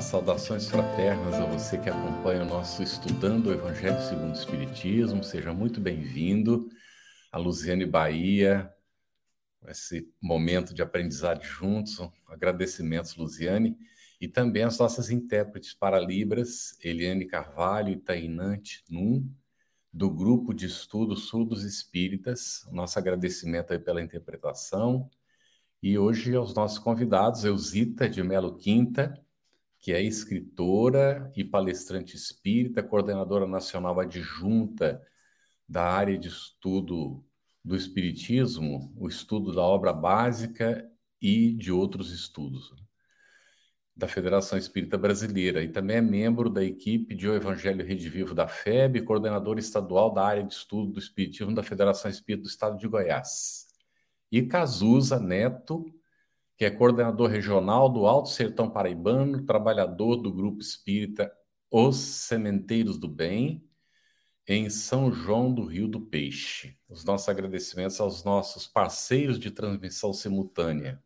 [0.00, 5.24] Saudações fraternas a você que acompanha o nosso Estudando o Evangelho segundo o Espiritismo.
[5.24, 6.68] Seja muito bem-vindo.
[7.32, 8.72] A Luziane Bahia,
[9.66, 11.98] esse momento de aprendizado juntos.
[12.28, 13.76] Agradecimentos, Luziane.
[14.20, 19.28] E também as nossas intérpretes para Libras, Eliane Carvalho e Tainante Num,
[19.92, 22.66] do Grupo de Estudos Surdos Espíritas.
[22.70, 25.10] Nosso agradecimento aí pela interpretação.
[25.82, 29.20] E hoje aos nossos convidados, Eusita de Melo Quinta,
[29.78, 35.00] que é escritora e palestrante espírita, coordenadora nacional adjunta
[35.68, 37.24] da área de estudo
[37.64, 42.72] do Espiritismo, o estudo da obra básica e de outros estudos
[43.98, 48.32] da Federação Espírita Brasileira e também é membro da equipe de O Evangelho Rede Vivo
[48.32, 52.78] da FEB, coordenador estadual da área de estudo do Espiritismo da Federação Espírita do Estado
[52.78, 53.66] de Goiás.
[54.30, 55.84] E Cazuza Neto,
[56.58, 61.32] que é coordenador regional do Alto Sertão Paraibano, trabalhador do Grupo Espírita
[61.70, 63.64] Os Sementeiros do Bem,
[64.44, 66.76] em São João do Rio do Peixe.
[66.88, 71.00] Os nossos agradecimentos aos nossos parceiros de transmissão simultânea.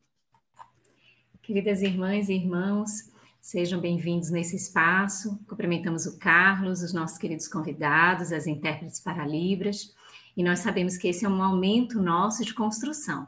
[1.43, 5.39] Queridas irmãs e irmãos, sejam bem-vindos nesse espaço.
[5.47, 9.95] Cumprimentamos o Carlos, os nossos queridos convidados, as intérpretes para Libras,
[10.35, 13.27] e nós sabemos que esse é um momento nosso de construção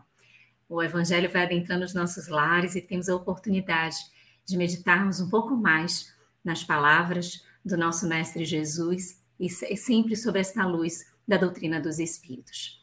[0.69, 3.97] o Evangelho vai adentrando os nossos lares e temos a oportunidade
[4.45, 6.12] de meditarmos um pouco mais
[6.45, 12.83] nas palavras do nosso Mestre Jesus e sempre sob esta luz da doutrina dos Espíritos.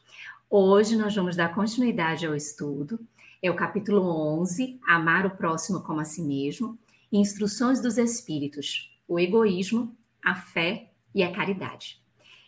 [0.50, 3.00] Hoje nós vamos dar continuidade ao estudo.
[3.40, 4.02] É o capítulo
[4.40, 6.78] 11, Amar o próximo como a si mesmo,
[7.10, 12.00] Instruções dos Espíritos, o egoísmo, a fé e a caridade.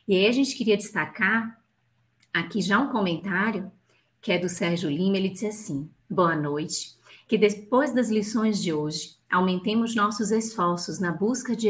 [0.06, 1.61] E aí a gente queria destacar
[2.33, 3.71] aqui já um comentário
[4.25, 6.97] que é do Sérgio Lima, ele disse assim: Boa noite.
[7.29, 11.69] Que depois das lições de hoje, aumentemos nossos esforços na busca de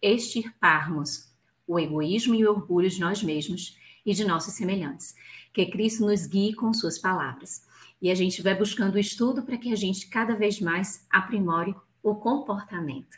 [0.00, 1.28] extirparmos
[1.66, 3.76] o egoísmo e o orgulho de nós mesmos
[4.06, 5.12] e de nossos semelhantes.
[5.52, 7.64] Que Cristo nos guie com suas palavras.
[8.00, 11.74] E a gente vai buscando o estudo para que a gente cada vez mais aprimore
[12.00, 13.16] o comportamento.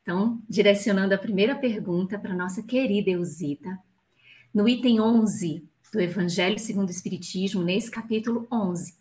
[0.00, 3.80] Então, direcionando a primeira pergunta para nossa querida Eusita,
[4.54, 8.96] no item 11 do Evangelho segundo o Espiritismo, nesse capítulo 11.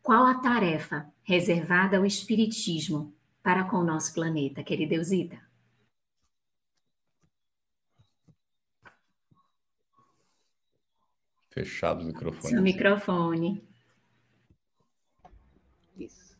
[0.00, 5.42] Qual a tarefa reservada ao Espiritismo para com o nosso planeta, querida Eusita?
[11.50, 12.48] Fechado o microfone.
[12.48, 13.68] Seu microfone.
[15.98, 16.38] Isso.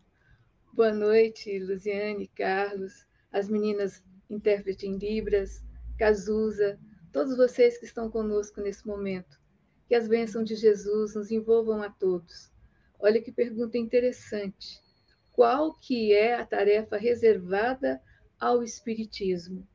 [0.73, 5.65] Boa noite, Luziane, Carlos, as meninas intérprete em Libras,
[5.99, 6.79] Cazuza,
[7.13, 9.40] todos vocês que estão conosco nesse momento.
[9.91, 12.49] Que as bênçãos de Jesus nos envolvam a todos.
[12.97, 14.81] Olha que pergunta interessante.
[15.33, 18.01] Qual que é a tarefa reservada
[18.39, 19.67] ao espiritismo?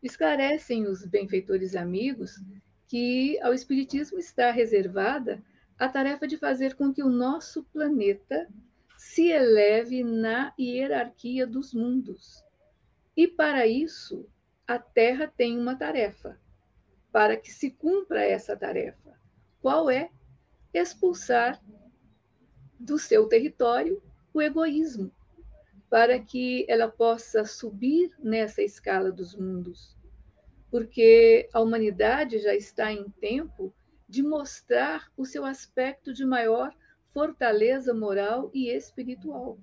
[0.00, 2.40] Esclarecem os benfeitores amigos
[2.86, 5.42] que ao espiritismo está reservada
[5.76, 8.48] a tarefa de fazer com que o nosso planeta
[8.96, 12.44] se eleve na hierarquia dos mundos.
[13.16, 14.24] E para isso,
[14.68, 16.40] a Terra tem uma tarefa,
[17.10, 19.17] para que se cumpra essa tarefa
[19.60, 20.10] qual é
[20.72, 21.60] expulsar
[22.78, 24.02] do seu território
[24.32, 25.10] o egoísmo,
[25.90, 29.96] para que ela possa subir nessa escala dos mundos.
[30.70, 33.74] Porque a humanidade já está em tempo
[34.08, 36.74] de mostrar o seu aspecto de maior
[37.12, 39.58] fortaleza moral e espiritual.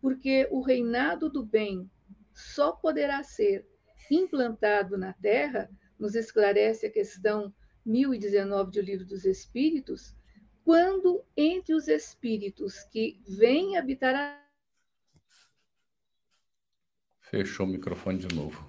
[0.00, 1.90] Porque o reinado do bem
[2.32, 3.66] só poderá ser
[4.10, 7.54] implantado na Terra, nos esclarece a questão
[7.84, 10.14] 1019 do Livro dos Espíritos,
[10.64, 14.40] quando entre os espíritos que vêm habitar a.
[17.20, 18.66] Fechou o microfone de novo.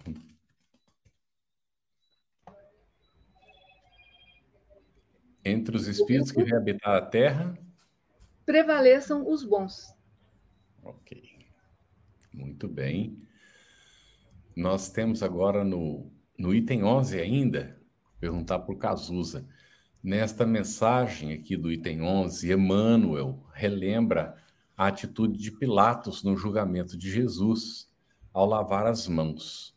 [5.43, 7.57] Entre os espíritos que vêm habitar a Terra.
[8.45, 9.95] Prevaleçam os bons.
[10.83, 11.39] Ok.
[12.31, 13.27] Muito bem.
[14.55, 17.80] Nós temos agora no, no item 11 ainda
[18.21, 19.47] perguntar por Cazuza.
[20.03, 24.37] Nesta mensagem aqui do item 11, Emmanuel relembra
[24.77, 27.89] a atitude de Pilatos no julgamento de Jesus
[28.31, 29.75] ao lavar as mãos.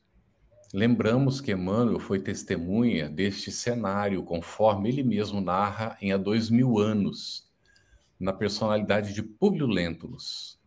[0.73, 6.79] Lembramos que Emmanuel foi testemunha deste cenário, conforme ele mesmo narra em Há Dois Mil
[6.79, 7.51] Anos,
[8.19, 10.59] na personalidade de Públio Lentulus.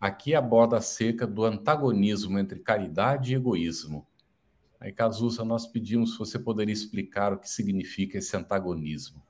[0.00, 4.06] Aqui aborda acerca do antagonismo entre caridade e egoísmo.
[4.82, 9.22] Aí, Cazuza, nós pedimos se você poderia explicar o que significa esse antagonismo.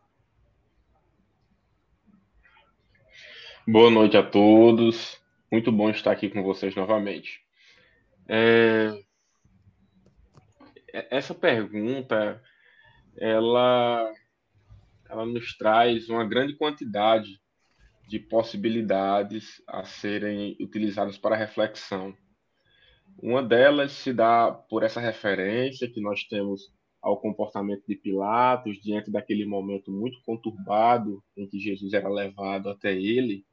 [3.69, 5.21] Boa noite a todos.
[5.53, 7.45] Muito bom estar aqui com vocês novamente.
[8.27, 8.99] É...
[11.11, 12.43] Essa pergunta,
[13.19, 14.11] ela,
[15.07, 17.43] ela nos traz uma grande quantidade
[18.09, 22.17] de possibilidades a serem utilizadas para reflexão.
[23.21, 29.11] Uma delas se dá por essa referência que nós temos ao comportamento de Pilatos diante
[29.11, 33.45] daquele momento muito conturbado em que Jesus era levado até ele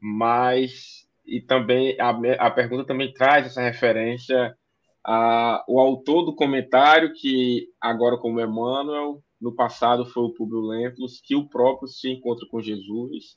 [0.00, 2.10] mas e também a,
[2.46, 4.56] a pergunta também traz essa referência
[5.04, 11.34] ao autor do comentário que agora como Emmanuel no passado foi o Públio Lentulus que
[11.34, 13.36] o próprio se encontra com Jesus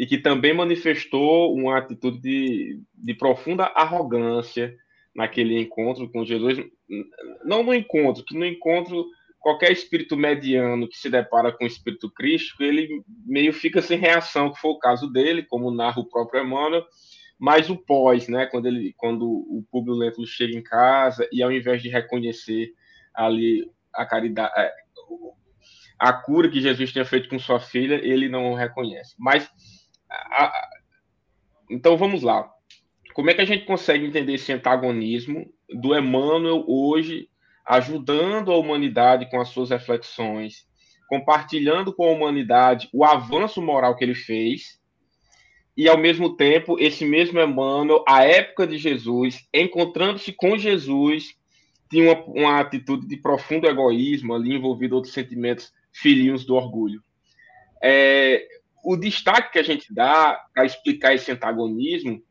[0.00, 4.74] e que também manifestou uma atitude de, de profunda arrogância
[5.14, 6.58] naquele encontro com Jesus
[7.44, 9.04] não no encontro que no encontro
[9.38, 14.50] qualquer espírito mediano que se depara com o espírito crístico, ele meio fica sem reação,
[14.50, 16.84] que foi o caso dele, como narra o próprio Emmanuel,
[17.38, 21.52] mas o pós, né, quando, ele, quando o Públio Lentulus chega em casa e ao
[21.52, 22.72] invés de reconhecer
[23.14, 24.72] ali a caridade, é,
[25.98, 29.14] a cura que Jesus tinha feito com sua filha, ele não reconhece.
[29.18, 29.50] Mas,
[30.10, 30.68] a, a,
[31.70, 32.50] então vamos lá.
[33.14, 37.28] Como é que a gente consegue entender esse antagonismo do Emmanuel hoje
[37.66, 40.66] ajudando a humanidade com as suas reflexões,
[41.08, 44.80] compartilhando com a humanidade o avanço moral que ele fez,
[45.76, 51.34] e ao mesmo tempo, esse mesmo Emmanuel, à época de Jesus, encontrando-se com Jesus,
[51.88, 57.02] tinha uma, uma, atitude de profundo egoísmo, ali envolvido outros sentimentos filhinhos do orgulho.
[57.82, 58.46] É,
[58.84, 62.22] o destaque que a gente dá para explicar esse antagonismo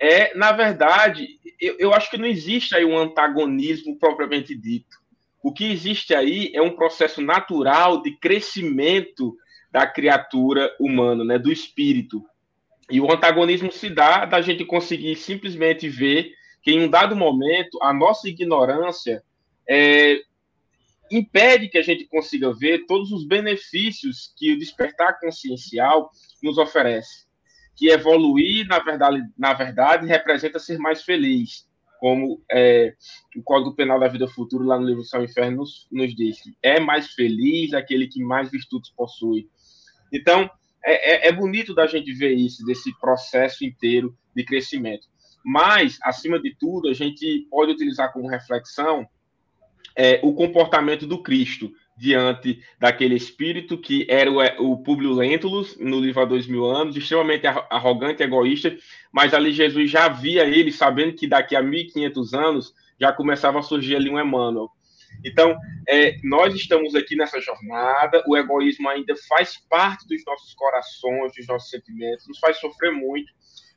[0.00, 4.96] é, na verdade, eu, eu acho que não existe aí um antagonismo propriamente dito.
[5.42, 9.36] O que existe aí é um processo natural de crescimento
[9.70, 12.24] da criatura humana, né, do espírito.
[12.90, 16.32] E o antagonismo se dá da gente conseguir simplesmente ver
[16.62, 19.22] que em um dado momento a nossa ignorância
[19.68, 20.20] é,
[21.10, 26.10] impede que a gente consiga ver todos os benefícios que o despertar consciencial
[26.42, 27.30] nos oferece
[27.80, 31.66] que evoluir, na verdade, na verdade, representa ser mais feliz,
[31.98, 32.94] como é,
[33.34, 36.54] o Código Penal da Vida Futura, lá no livro e Inferno, nos, nos diz que
[36.62, 39.48] é mais feliz aquele que mais virtudes possui.
[40.12, 40.50] Então,
[40.84, 45.06] é, é, é bonito da gente ver isso, desse processo inteiro de crescimento.
[45.42, 49.08] Mas, acima de tudo, a gente pode utilizar como reflexão
[49.96, 56.00] é, o comportamento do Cristo, diante daquele espírito que era o, o Publio Lentulus, no
[56.00, 58.74] livro há dois mil anos, extremamente arrogante, egoísta,
[59.12, 63.62] mas ali Jesus já via ele, sabendo que daqui a 1500 anos já começava a
[63.62, 64.70] surgir ali um Emmanuel.
[65.22, 65.54] Então,
[65.86, 71.46] é, nós estamos aqui nessa jornada, o egoísmo ainda faz parte dos nossos corações, dos
[71.46, 73.30] nossos sentimentos, nos faz sofrer muito,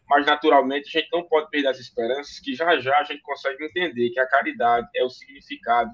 [0.07, 3.65] mas naturalmente a gente não pode perder as esperanças que já já a gente consegue
[3.65, 5.91] entender que a caridade é o significado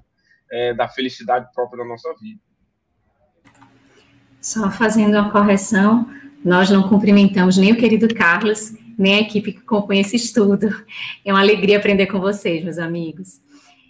[0.51, 2.39] é, da felicidade própria da nossa vida.
[4.41, 6.09] Só fazendo uma correção,
[6.43, 10.69] nós não cumprimentamos nem o querido Carlos, nem a equipe que compõe esse estudo.
[11.25, 13.41] É uma alegria aprender com vocês, meus amigos.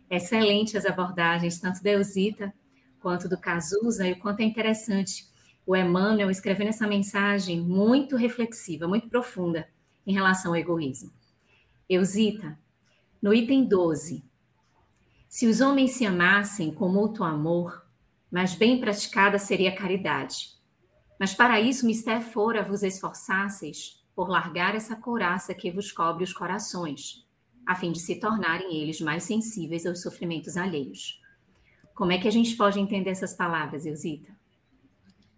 [0.09, 2.53] Excelente as abordagens, tanto da Eusita
[2.99, 5.29] quanto do Cazuza, e o quanto é interessante
[5.65, 9.67] o Emmanuel escrevendo essa mensagem muito reflexiva, muito profunda
[10.05, 11.11] em relação ao egoísmo.
[11.87, 12.57] Eusita,
[13.21, 14.23] no item 12,
[15.29, 17.86] se os homens se amassem com mútuo amor,
[18.31, 20.57] mais bem praticada seria a caridade.
[21.19, 26.33] Mas para isso mister fora vos esforçasseis por largar essa couraça que vos cobre os
[26.33, 27.27] corações,
[27.63, 31.21] a fim de se tornarem eles mais sensíveis aos sofrimentos alheios.
[31.93, 34.36] Como é que a gente pode entender essas palavras, Eusita?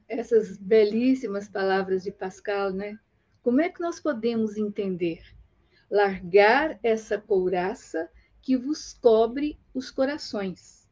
[0.08, 2.98] Essas belíssimas palavras de Pascal, né?
[3.44, 5.22] Como é que nós podemos entender?
[5.90, 8.10] Largar essa couraça
[8.42, 10.90] que vos cobre os corações.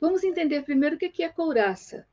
[0.00, 2.06] Vamos entender primeiro o que é couraça.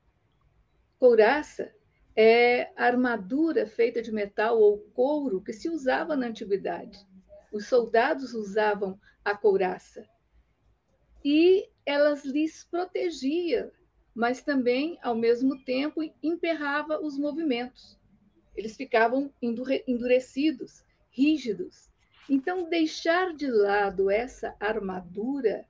[0.98, 1.74] Couraça
[2.16, 7.06] é a armadura feita de metal ou couro que se usava na antiguidade.
[7.52, 10.08] Os soldados usavam a couraça.
[11.24, 13.72] E elas lhes protegia,
[14.14, 18.00] mas também, ao mesmo tempo, emperrava os movimentos.
[18.56, 21.90] Eles ficavam endurecidos, rígidos.
[22.29, 25.65] Então, deixar de lado essa armadura,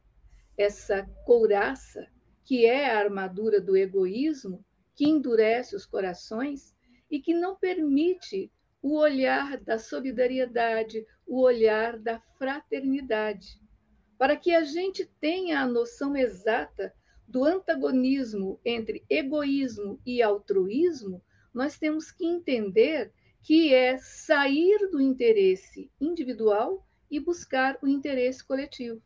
[0.58, 2.08] essa couraça,
[2.46, 4.64] que é a armadura do egoísmo,
[4.96, 6.74] que endurece os corações
[7.12, 13.60] e que não permite o olhar da solidariedade, o olhar da fraternidade,
[14.18, 16.94] para que a gente tenha a noção exata
[17.28, 21.22] do antagonismo entre egoísmo e altruísmo,
[21.54, 23.12] nós temos que entender
[23.46, 29.00] que é sair do interesse individual e buscar o interesse coletivo.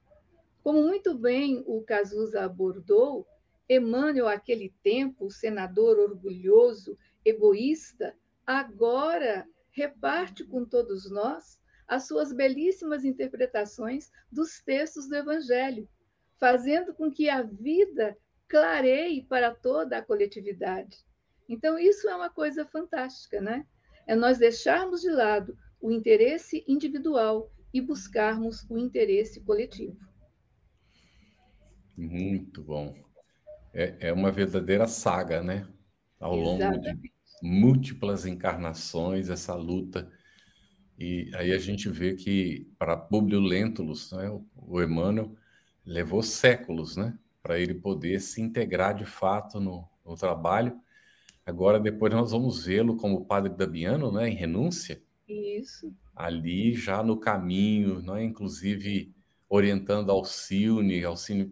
[0.63, 3.27] Como muito bem o Cazuza abordou,
[3.67, 8.15] Emmanuel, aquele tempo, o senador orgulhoso, egoísta,
[8.48, 15.86] agora reparte com todos nós as suas belíssimas interpretações dos textos do Evangelho,
[16.38, 18.17] fazendo com que a vida
[18.48, 21.05] clareie para toda a coletividade.
[21.50, 23.67] Então, isso é uma coisa fantástica, né?
[24.10, 29.96] É nós deixarmos de lado o interesse individual e buscarmos o interesse coletivo.
[31.96, 32.96] Muito bom.
[33.72, 35.68] É, é uma verdadeira saga, né?
[36.20, 37.12] Ao longo de
[37.44, 40.12] múltiplas encarnações, essa luta.
[40.98, 45.36] E aí a gente vê que para Publio Lentulus, né, o Emmanuel,
[45.86, 47.16] levou séculos, né?
[47.44, 50.82] Para ele poder se integrar de fato no, no trabalho.
[51.50, 54.29] Agora, depois nós vamos vê-lo como padre Damiano, né?
[54.29, 55.01] Em renúncia.
[55.27, 55.91] Isso.
[56.15, 58.24] Ali já no caminho, não é?
[58.24, 59.12] Inclusive
[59.50, 61.51] orientando Alcione, Alcione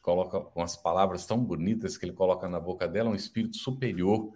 [0.00, 4.30] coloca com as palavras tão bonitas que ele coloca na boca dela, um espírito superior.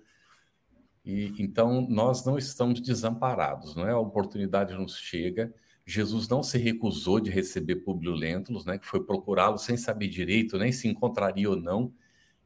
[1.04, 3.92] E então nós não estamos desamparados, não é?
[3.92, 5.54] A oportunidade nos chega.
[5.86, 10.58] Jesus não se recusou de receber Publio Lentulus, né, que foi procurá-lo sem saber direito
[10.58, 11.94] nem se encontraria ou não,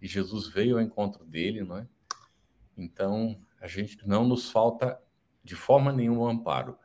[0.01, 1.87] e Jesus veio ao encontro dele, não é?
[2.83, 4.99] Então, a gente não nos falta
[5.45, 6.77] de forma nenhuma amparo.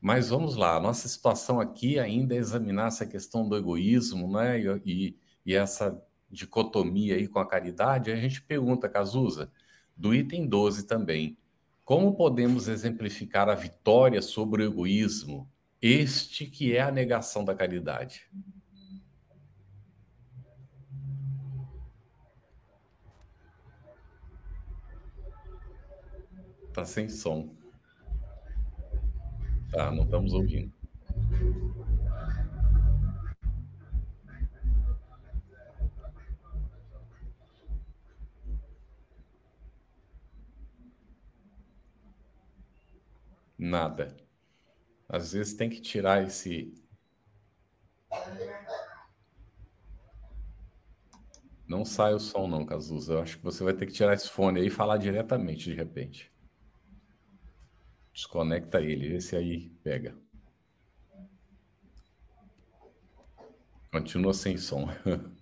[0.00, 4.60] Mas vamos lá, a nossa situação aqui ainda é examinar essa questão do egoísmo, né?
[4.84, 6.00] E, e essa
[6.30, 9.50] dicotomia aí com a caridade, a gente pergunta, Cazuza,
[9.96, 11.38] do item 12 também,
[11.84, 15.48] como podemos exemplificar a vitória sobre o egoísmo,
[15.80, 18.28] este que é a negação da caridade?
[26.76, 27.56] Tá sem som.
[29.72, 30.70] Tá, não estamos ouvindo.
[43.58, 44.14] Nada.
[45.08, 46.74] Às vezes tem que tirar esse.
[51.66, 53.14] Não sai o som, não, Cazuza.
[53.14, 55.74] Eu acho que você vai ter que tirar esse fone aí e falar diretamente, de
[55.74, 56.35] repente.
[58.16, 60.16] Desconecta ele, esse aí pega.
[63.92, 64.88] Continua sem som.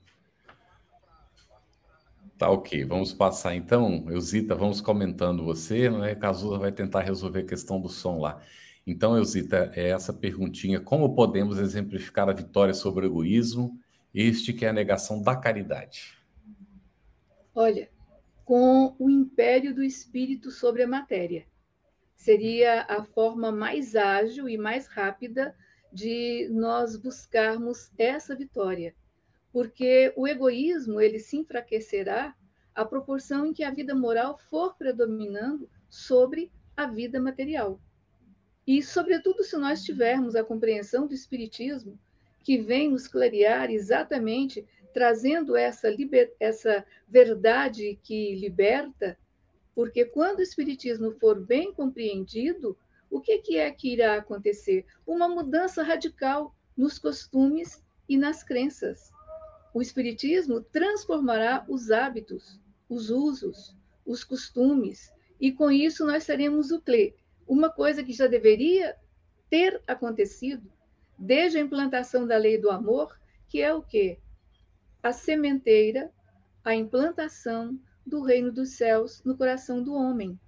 [2.37, 4.11] Tá ok, vamos passar então.
[4.11, 6.17] Eusita, vamos comentando você, né?
[6.17, 8.43] Cazuza vai tentar resolver a questão do som lá.
[8.85, 13.79] Então, Eusita, é essa perguntinha: como podemos exemplificar a vitória sobre o egoísmo,
[14.13, 16.19] este que é a negação da caridade?
[17.55, 17.89] Olha,
[18.45, 21.47] com o império do espírito sobre a matéria.
[22.15, 25.55] Seria a forma mais ágil e mais rápida
[25.93, 28.95] de nós buscarmos essa vitória
[29.55, 32.35] porque o egoísmo ele se enfraquecerá
[32.75, 37.81] à proporção em que a vida moral for predominando sobre a vida material.
[38.67, 41.97] E, sobretudo, se nós tivermos a compreensão do Espiritismo,
[42.43, 46.35] que vem nos clarear exatamente trazendo essa, liber...
[46.41, 49.17] essa verdade que liberta,
[49.75, 52.77] porque quando o Espiritismo for bem compreendido,
[53.11, 54.87] o que, que é que irá acontecer?
[55.07, 59.15] Uma mudança radical nos costumes e nas crenças
[59.75, 63.77] o Espiritismo transformará os hábitos, os usos,
[64.07, 67.17] os costumes, e com isso nós teremos o quê?
[67.47, 68.97] Uma coisa que já deveria
[69.51, 70.73] ter acontecido
[71.19, 74.21] desde a implantação da lei do amor, que é o quê?
[75.03, 76.13] A sementeira,
[76.65, 77.77] a implantação
[78.07, 80.39] do reino dos céus no coração do homem.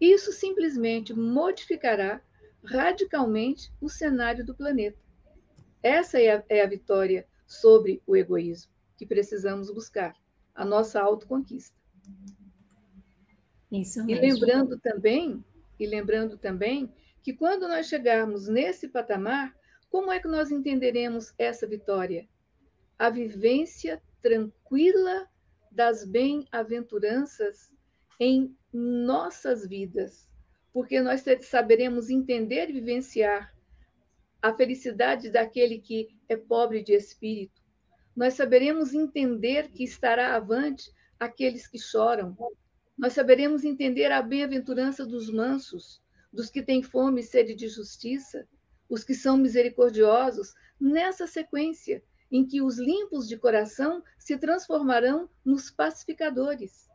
[0.00, 2.20] Isso simplesmente modificará
[2.64, 4.98] radicalmente o cenário do planeta.
[5.82, 10.14] Essa é a, é a vitória sobre o egoísmo que precisamos buscar,
[10.54, 11.76] a nossa autoconquista.
[13.70, 14.24] Isso mesmo.
[14.24, 15.44] E lembrando também,
[15.78, 19.54] e lembrando também que quando nós chegarmos nesse patamar,
[19.90, 22.26] como é que nós entenderemos essa vitória?
[22.98, 25.28] A vivência tranquila
[25.76, 27.70] das bem-aventuranças
[28.18, 30.26] em nossas vidas,
[30.72, 33.54] porque nós saberemos entender e vivenciar
[34.40, 37.60] a felicidade daquele que é pobre de espírito.
[38.16, 40.90] Nós saberemos entender que estará avante
[41.20, 42.34] aqueles que choram.
[42.96, 46.02] Nós saberemos entender a bem-aventurança dos mansos,
[46.32, 48.48] dos que têm fome e sede de justiça,
[48.88, 52.02] os que são misericordiosos, nessa sequência
[52.36, 56.86] em que os limpos de coração se transformarão nos pacificadores.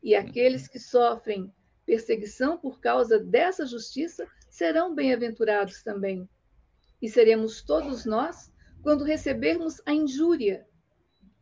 [0.00, 1.52] E aqueles que sofrem
[1.84, 6.28] perseguição por causa dessa justiça serão bem-aventurados também.
[7.02, 10.64] E seremos todos nós quando recebermos a injúria,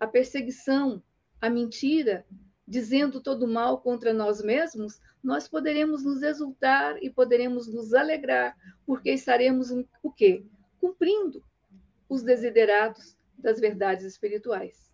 [0.01, 1.03] a perseguição,
[1.39, 2.25] a mentira,
[2.67, 9.11] dizendo todo mal contra nós mesmos, nós poderemos nos exultar e poderemos nos alegrar, porque
[9.11, 9.71] estaremos
[10.03, 10.47] o quê?
[10.81, 11.45] Cumprindo
[12.13, 14.91] os desiderados das verdades espirituais.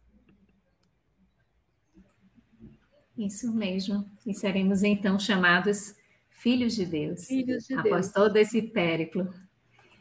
[3.17, 4.09] Isso mesmo.
[4.25, 5.97] E seremos então chamados
[6.31, 7.27] filhos de Deus.
[7.27, 8.13] Filhos de após Deus.
[8.13, 9.33] todo esse périplo.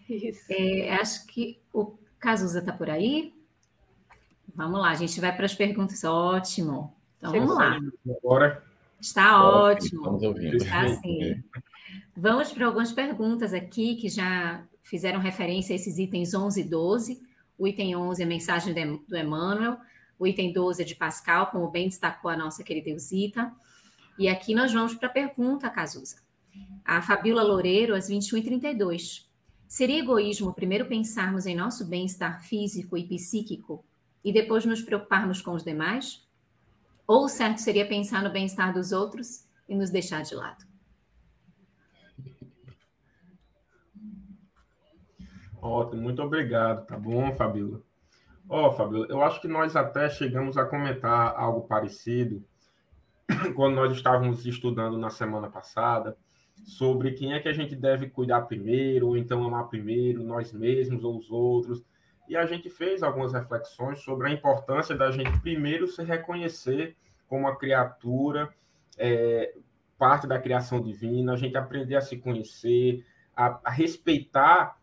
[0.08, 0.46] Isso.
[0.50, 3.34] É, acho que o Cazuza está por aí.
[4.56, 6.04] Vamos lá, a gente vai para as perguntas.
[6.04, 6.96] Ótimo.
[7.18, 7.80] Então Chegou vamos lá.
[8.18, 8.64] Agora,
[9.00, 10.02] Está ótimo.
[10.02, 10.58] Estamos ouvindo.
[10.58, 11.44] Está sim.
[12.16, 17.22] Vamos para algumas perguntas aqui que já fizeram referência a esses itens 11 e 12.
[17.58, 18.74] O item 11 é a mensagem
[19.08, 19.78] do Emmanuel.
[20.20, 23.52] O item 12 é de Pascal, como bem destacou a nossa querida Eusita.
[24.18, 26.18] E aqui nós vamos para a pergunta, Cazuza.
[26.84, 29.26] A Fabíola Loureiro, às 21h32.
[29.68, 33.84] Seria egoísmo primeiro pensarmos em nosso bem-estar físico e psíquico
[34.24, 36.26] e depois nos preocuparmos com os demais?
[37.06, 40.67] Ou o certo seria pensar no bem-estar dos outros e nos deixar de lado?
[45.62, 47.82] Ótimo, muito obrigado, tá bom, Fabíola?
[48.50, 52.44] Ó, Fabíola, eu acho que nós até chegamos a comentar algo parecido
[53.56, 56.18] quando nós estávamos estudando na semana passada
[56.66, 61.04] sobre quem é que a gente deve cuidar primeiro, ou então amar primeiro, nós mesmos
[61.04, 61.84] ou os outros.
[62.28, 66.96] E a gente fez algumas reflexões sobre a importância da gente primeiro se reconhecer
[67.28, 68.50] como uma criatura,
[68.98, 69.54] é,
[69.98, 73.06] parte da criação divina, a gente aprender a se conhecer,
[73.36, 74.78] a, a respeitar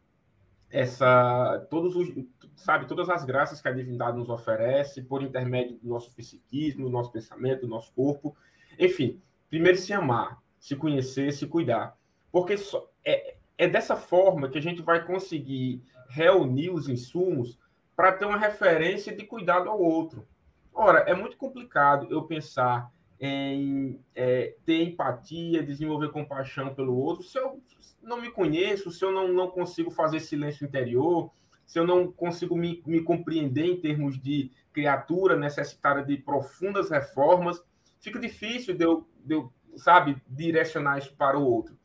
[0.75, 2.13] essa todos os
[2.57, 6.91] sabe todas as graças que a divindade nos oferece por intermédio do nosso psiquismo, do
[6.91, 8.37] nosso pensamento, do nosso corpo,
[8.77, 11.97] enfim, primeiro se amar, se conhecer, se cuidar,
[12.33, 17.57] porque só, é, é dessa forma que a gente vai conseguir reunir os insumos
[17.95, 20.27] para ter uma referência de cuidado ao outro.
[20.73, 27.39] Ora, é muito complicado eu pensar em é, ter empatia, desenvolver compaixão pelo outro, se
[27.39, 27.63] eu
[28.05, 31.31] não me conheço, se eu não, não consigo fazer silêncio interior,
[31.67, 37.63] se eu não consigo me, me compreender em termos de criatura necessitada de profundas reformas,
[38.01, 41.77] fica difícil de eu, de eu, sabe, direcionar isso para o outro.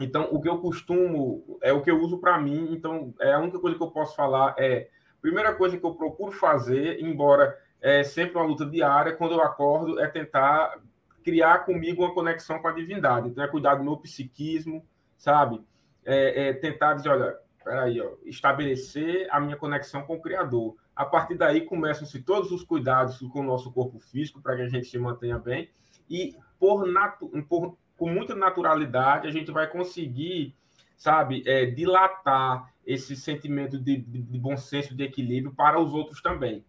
[0.00, 3.40] Então, o que eu costumo, é o que eu uso para mim, então, é a
[3.40, 4.88] única coisa que eu posso falar é,
[5.20, 10.00] primeira coisa que eu procuro fazer, embora é sempre uma luta diária, quando eu acordo,
[10.00, 10.80] é tentar
[11.22, 13.28] criar comigo uma conexão com a divindade.
[13.28, 14.84] Então, é cuidar do meu psiquismo,
[15.18, 15.60] sabe?
[16.04, 20.74] É, é tentar dizer, olha, peraí, ó, estabelecer a minha conexão com o Criador.
[20.96, 24.68] A partir daí começam-se todos os cuidados com o nosso corpo físico para que a
[24.68, 25.68] gente se mantenha bem
[26.08, 30.54] e por, natu por com muita naturalidade a gente vai conseguir,
[30.96, 36.22] sabe, é, dilatar esse sentimento de, de, de bom senso, de equilíbrio para os outros
[36.22, 36.64] também.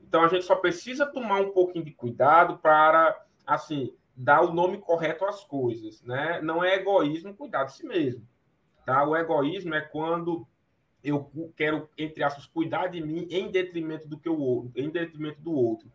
[0.00, 4.78] Então a gente só precisa tomar um pouquinho de cuidado para, assim, dar o nome
[4.78, 6.40] correto às coisas, né?
[6.40, 8.26] Não é egoísmo cuidar de si mesmo,
[8.84, 9.04] tá?
[9.06, 10.46] O egoísmo é quando
[11.04, 15.52] eu quero, entre aspas, cuidar de mim em detrimento do que o em detrimento do
[15.52, 15.92] outro.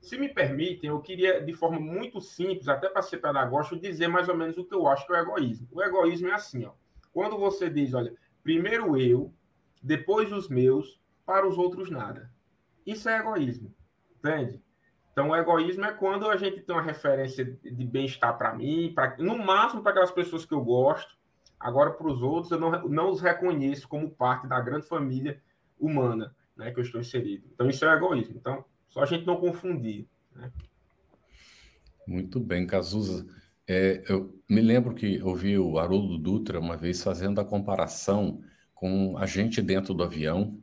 [0.00, 4.28] Se me permitem, eu queria, de forma muito simples, até para ser pedagógico, dizer mais
[4.28, 5.68] ou menos o que eu acho que é o egoísmo.
[5.70, 6.72] O egoísmo é assim, ó.
[7.12, 9.32] Quando você diz, olha, primeiro eu,
[9.82, 12.30] depois os meus, para os outros nada.
[12.86, 13.74] Isso é egoísmo,
[14.18, 14.62] entende?
[15.12, 19.16] Então, o egoísmo é quando a gente tem uma referência de bem-estar para mim, pra,
[19.18, 21.18] no máximo para aquelas pessoas que eu gosto.
[21.58, 25.42] Agora, para os outros, eu não, não os reconheço como parte da grande família
[25.78, 27.44] humana né, que eu estou inserido.
[27.52, 28.36] Então, isso é egoísmo.
[28.36, 30.06] Então, só a gente não confundir.
[30.34, 30.50] Né?
[32.06, 33.26] Muito bem, Cazuza.
[33.66, 38.42] É, eu me lembro que ouvi o Haroldo Dutra uma vez fazendo a comparação
[38.74, 40.58] com a gente dentro do avião,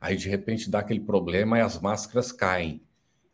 [0.00, 2.85] aí de repente dá aquele problema e as máscaras caem.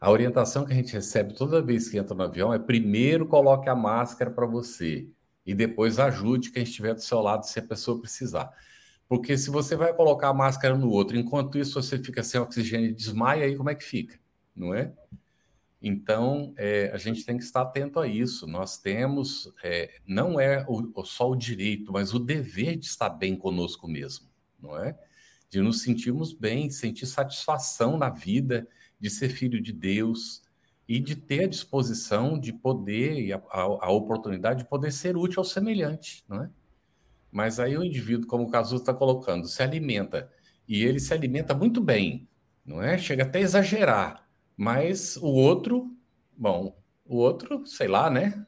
[0.02, 3.68] A orientação que a gente recebe toda vez que entra no avião é primeiro coloque
[3.68, 5.06] a máscara para você
[5.46, 8.52] e depois ajude quem estiver do seu lado se a pessoa precisar.
[9.08, 12.90] Porque se você vai colocar a máscara no outro, enquanto isso você fica sem oxigênio
[12.90, 14.18] e desmaia, aí como é que fica?
[14.56, 14.92] Não é?
[15.80, 18.44] Então, é, a gente tem que estar atento a isso.
[18.48, 23.36] Nós temos, é, não é o, só o direito, mas o dever de estar bem
[23.36, 24.26] conosco mesmo.
[24.60, 24.98] não é?
[25.48, 28.66] De nos sentirmos bem, sentir satisfação na vida,
[29.02, 30.42] de ser filho de Deus
[30.88, 35.16] e de ter a disposição de poder e a, a, a oportunidade de poder ser
[35.16, 36.50] útil ao semelhante, não é?
[37.30, 40.30] Mas aí o indivíduo, como o Casu está colocando, se alimenta
[40.68, 42.28] e ele se alimenta muito bem,
[42.64, 42.96] não é?
[42.96, 45.96] Chega até a exagerar, mas o outro,
[46.36, 48.46] bom, o outro, sei lá, né?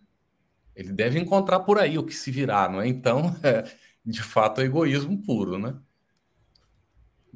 [0.76, 2.88] Ele deve encontrar por aí o que se virar, não é?
[2.88, 3.64] Então, é,
[4.06, 5.74] de fato, é egoísmo puro, né?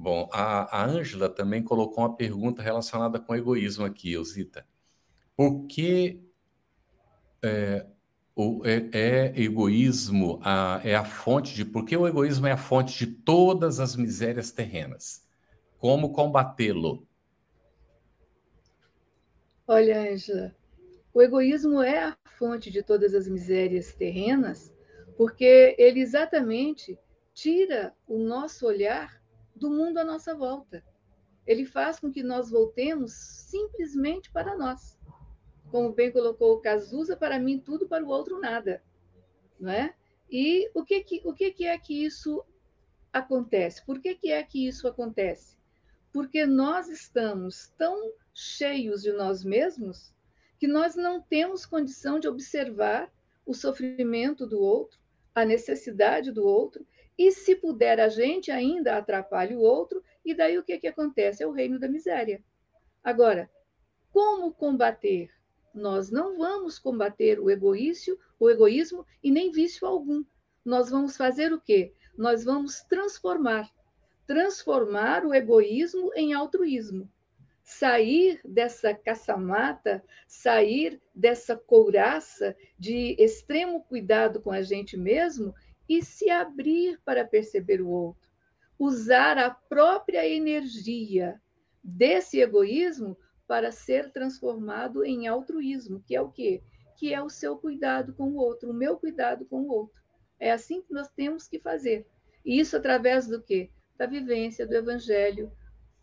[0.00, 4.64] Bom, a Ângela também colocou uma pergunta relacionada com egoísmo aqui, Osita.
[5.36, 6.22] Por que
[7.42, 7.84] é,
[8.32, 11.64] o, é, é, egoísmo a, é a fonte de.
[11.64, 15.26] Por que o egoísmo é a fonte de todas as misérias terrenas?
[15.78, 17.04] Como combatê-lo?
[19.66, 20.54] Olha, Ângela,
[21.12, 24.72] o egoísmo é a fonte de todas as misérias terrenas,
[25.16, 26.96] porque ele exatamente
[27.34, 29.17] tira o nosso olhar
[29.58, 30.84] do mundo à nossa volta.
[31.46, 34.98] Ele faz com que nós voltemos simplesmente para nós.
[35.70, 38.82] Como bem colocou Cazuza, para mim tudo, para o outro nada.
[39.58, 39.94] Não é?
[40.30, 42.44] E o que, que, o que, que é que isso
[43.12, 43.84] acontece?
[43.84, 45.56] Por que, que é que isso acontece?
[46.12, 50.14] Porque nós estamos tão cheios de nós mesmos
[50.58, 53.10] que nós não temos condição de observar
[53.46, 54.98] o sofrimento do outro,
[55.34, 56.86] a necessidade do outro,
[57.18, 61.42] e se puder a gente ainda atrapalha o outro, e daí o que, que acontece?
[61.42, 62.42] É o reino da miséria.
[63.02, 63.50] Agora,
[64.12, 65.28] como combater?
[65.74, 70.24] Nós não vamos combater o egoísmo, o egoísmo e nem vício algum.
[70.64, 71.92] Nós vamos fazer o quê?
[72.16, 73.68] Nós vamos transformar,
[74.26, 77.10] transformar o egoísmo em altruísmo
[77.68, 85.54] sair dessa caça-mata, sair dessa couraça de extremo cuidado com a gente mesmo
[85.88, 88.28] e se abrir para perceber o outro.
[88.78, 91.40] Usar a própria energia
[91.82, 96.62] desse egoísmo para ser transformado em altruísmo, que é o quê?
[96.96, 100.00] Que é o seu cuidado com o outro, o meu cuidado com o outro.
[100.38, 102.06] É assim que nós temos que fazer.
[102.44, 103.70] E isso através do quê?
[103.96, 105.50] Da vivência do evangelho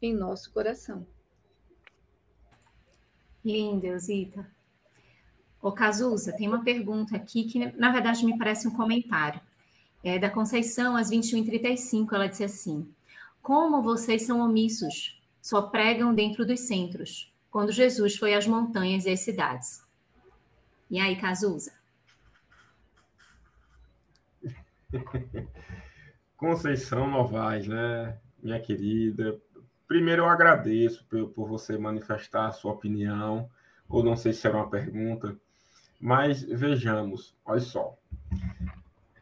[0.02, 1.08] em nosso coração.
[3.44, 4.50] Linda, Eusita.
[5.62, 9.40] Ô, Cazuza, tem uma pergunta aqui que, na verdade, me parece um comentário.
[10.08, 12.88] É da Conceição, às 21h35, ela disse assim:
[13.42, 19.10] Como vocês são omissos, só pregam dentro dos centros, quando Jesus foi às montanhas e
[19.10, 19.84] às cidades.
[20.92, 21.74] E aí, Cazuza?
[26.38, 28.16] Conceição Novaes, né?
[28.44, 29.42] Minha querida,
[29.88, 33.50] primeiro eu agradeço por, por, você manifestar a sua opinião,
[33.90, 35.36] ou não sei se era uma pergunta,
[36.00, 37.98] mas vejamos, olha só.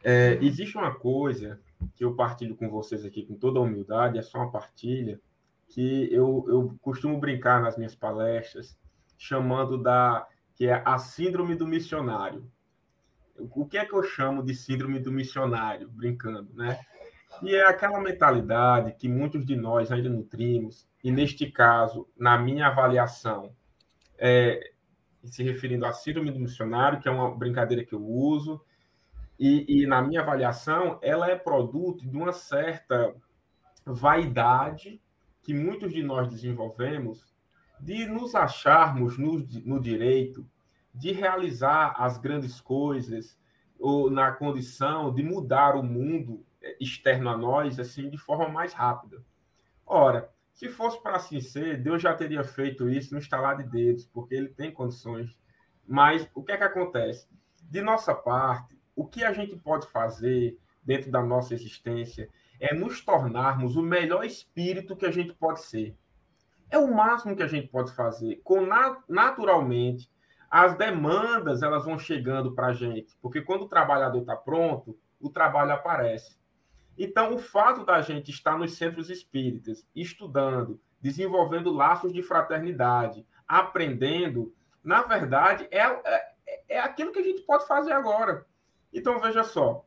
[0.04, 1.58] É, existe uma coisa
[1.96, 5.18] que eu partilho com vocês aqui com toda a humildade, é só uma partilha,
[5.66, 8.78] que eu, eu costumo brincar nas minhas palestras,
[9.16, 12.48] chamando da que é a síndrome do missionário.
[13.36, 15.88] O que é que eu chamo de síndrome do missionário?
[15.88, 16.78] Brincando, né?
[17.42, 22.68] E é aquela mentalidade que muitos de nós ainda nutrimos, e neste caso, na minha
[22.68, 23.52] avaliação,
[24.16, 24.72] é,
[25.24, 28.62] se referindo à síndrome do missionário, que é uma brincadeira que eu uso,
[29.46, 33.14] e, e na minha avaliação, ela é produto de uma certa
[33.84, 35.02] vaidade
[35.42, 37.36] que muitos de nós desenvolvemos
[37.78, 40.48] de nos acharmos no, no direito
[40.94, 43.38] de realizar as grandes coisas
[43.78, 46.42] ou na condição de mudar o mundo
[46.80, 49.22] externo a nós assim de forma mais rápida.
[49.84, 54.06] Ora, se fosse para assim ser, Deus já teria feito isso no estalar de dedos,
[54.06, 55.38] porque ele tem condições.
[55.86, 57.28] Mas o que é que acontece?
[57.60, 62.28] De nossa parte, o que a gente pode fazer dentro da nossa existência
[62.60, 65.96] é nos tornarmos o melhor espírito que a gente pode ser.
[66.70, 68.40] É o máximo que a gente pode fazer.
[68.42, 68.66] Com
[69.08, 70.10] naturalmente,
[70.50, 75.28] as demandas elas vão chegando para a gente, porque quando o trabalhador está pronto, o
[75.28, 76.38] trabalho aparece.
[76.96, 84.54] Então, o fato da gente estar nos centros espíritas, estudando, desenvolvendo laços de fraternidade, aprendendo,
[84.82, 86.34] na verdade, é, é,
[86.68, 88.46] é aquilo que a gente pode fazer agora.
[88.94, 89.84] Então, veja só.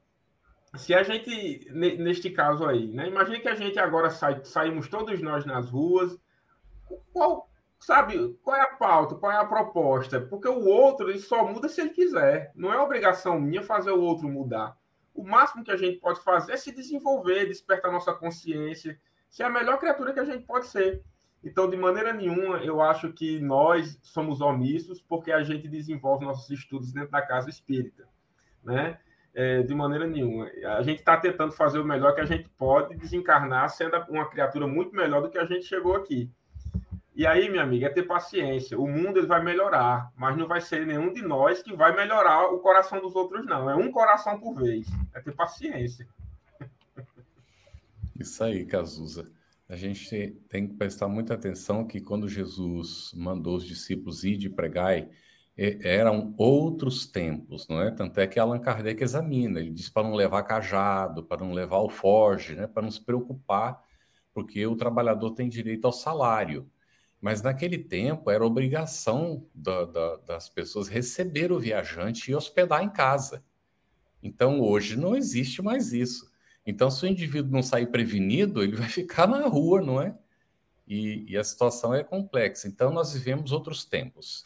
[0.75, 3.07] Se a gente, neste caso aí, né?
[3.07, 6.19] Imagine que a gente agora sai, saímos todos nós nas ruas.
[7.13, 10.21] Qual, sabe, qual é a pauta, qual é a proposta?
[10.21, 12.51] Porque o outro ele só muda se ele quiser.
[12.53, 14.77] Não é obrigação minha fazer o outro mudar
[15.17, 19.49] o máximo que a gente pode fazer é se desenvolver, despertar nossa consciência, ser a
[19.49, 21.03] melhor criatura que a gente pode ser.
[21.43, 26.49] Então, de maneira nenhuma, eu acho que nós somos omissos porque a gente desenvolve nossos
[26.51, 28.07] estudos dentro da casa espírita,
[28.67, 28.99] né?
[29.37, 30.49] é, de maneira nenhuma.
[30.65, 34.65] A gente está tentando fazer o melhor que a gente pode, desencarnar sendo uma criatura
[34.65, 36.27] muito melhor do que a gente chegou aqui.
[37.15, 38.79] E aí, minha amiga, é ter paciência.
[38.79, 42.51] O mundo ele vai melhorar, mas não vai ser nenhum de nós que vai melhorar
[42.51, 43.69] o coração dos outros, não.
[43.69, 44.87] É um coração por vez.
[45.13, 46.07] É ter paciência.
[48.19, 49.31] Isso aí, Cazuza.
[49.69, 54.49] A gente tem que prestar muita atenção que quando Jesus mandou os discípulos ir de
[54.49, 55.09] pregai,
[55.57, 57.89] eram outros tempos, não é?
[57.89, 61.79] Tanto é que Allan Kardec examina, ele diz para não levar cajado, para não levar
[61.79, 62.67] o forge, né?
[62.67, 63.83] para não se preocupar,
[64.33, 66.69] porque o trabalhador tem direito ao salário.
[67.19, 72.89] Mas naquele tempo era obrigação da, da, das pessoas receber o viajante e hospedar em
[72.89, 73.43] casa.
[74.21, 76.31] Então hoje não existe mais isso.
[76.67, 80.13] Então, se o indivíduo não sair prevenido, ele vai ficar na rua, não é?
[80.85, 82.67] E, e a situação é complexa.
[82.67, 84.43] Então, nós vivemos outros tempos.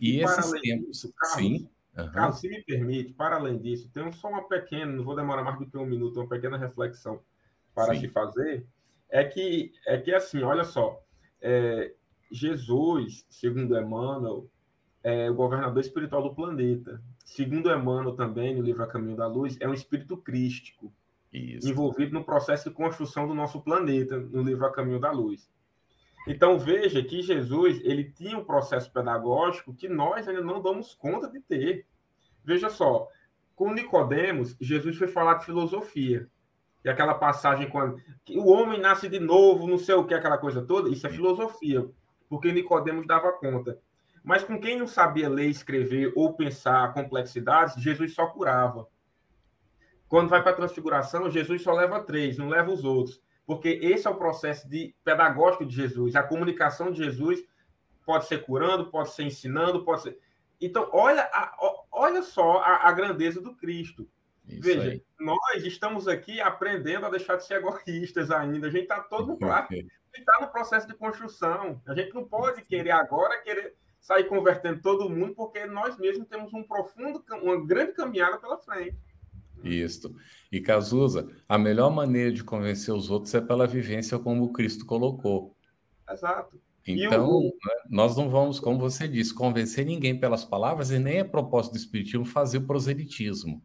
[0.00, 1.12] E, e esses tempos.
[1.16, 1.68] Carlos, sim.
[1.96, 2.12] Uhum.
[2.12, 5.58] Carlos, se me permite, para além disso, tem só uma pequena, não vou demorar mais
[5.58, 7.20] do que um minuto, uma pequena reflexão
[7.74, 8.00] para sim.
[8.00, 8.66] se fazer.
[9.08, 11.00] É que, é que assim, olha só,
[11.40, 11.94] é,
[12.30, 14.50] Jesus, segundo Emmanuel,
[15.02, 17.00] é o governador espiritual do planeta.
[17.24, 20.92] Segundo Emmanuel também, no livro A Caminho da Luz, é um espírito crístico,
[21.32, 21.68] Isso.
[21.68, 25.48] envolvido no processo de construção do nosso planeta, no livro A Caminho da Luz.
[26.26, 31.28] Então veja que Jesus ele tinha um processo pedagógico que nós ainda não damos conta
[31.30, 31.86] de ter.
[32.44, 33.08] Veja só,
[33.54, 36.28] com Nicodemos, Jesus foi falar de filosofia.
[36.84, 40.62] E aquela passagem quando o homem nasce de novo, não sei o que, aquela coisa
[40.62, 41.88] toda, isso é filosofia,
[42.28, 43.78] porque Nicodemos dava conta.
[44.22, 48.88] Mas com quem não sabia ler, escrever ou pensar complexidades, Jesus só curava.
[50.08, 54.06] Quando vai para a transfiguração, Jesus só leva três, não leva os outros porque esse
[54.06, 56.16] é o processo de pedagógico de Jesus.
[56.16, 57.44] A comunicação de Jesus
[58.04, 60.18] pode ser curando, pode ser ensinando, pode ser.
[60.60, 61.56] Então, olha, a,
[61.92, 64.08] olha só a, a, grandeza do Cristo.
[64.46, 65.04] Isso Veja, aí.
[65.18, 68.66] nós estamos aqui aprendendo a deixar de ser egoístas ainda.
[68.66, 71.80] A gente está todo lá, está no processo de construção.
[71.86, 76.54] A gente não pode querer agora querer sair convertendo todo mundo, porque nós mesmos temos
[76.54, 78.96] um profundo, uma grande caminhada pela frente.
[79.64, 80.14] Isso.
[80.50, 84.86] E Cazuza, a melhor maneira de convencer os outros é pela vivência como o Cristo
[84.86, 85.56] colocou.
[86.10, 86.60] Exato.
[86.86, 91.24] Então, né, nós não vamos, como você disse, convencer ninguém pelas palavras e nem é
[91.24, 93.60] propósito do Espiritismo fazer o proselitismo.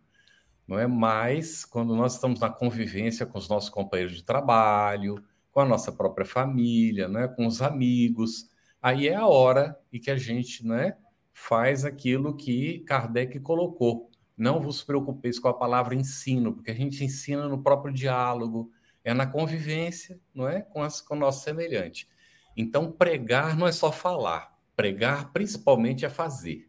[0.67, 5.59] Não é mais quando nós estamos na convivência com os nossos companheiros de trabalho, com
[5.59, 8.49] a nossa própria família, né, com os amigos.
[8.81, 10.97] Aí é a hora em que a gente né,
[11.31, 14.10] faz aquilo que Kardec colocou
[14.41, 18.71] não vos preocupeis com a palavra ensino, porque a gente ensina no próprio diálogo,
[19.03, 20.61] é na convivência, não é?
[20.61, 22.09] Com, as, com o nosso semelhante.
[22.57, 26.67] Então, pregar não é só falar, pregar principalmente é fazer,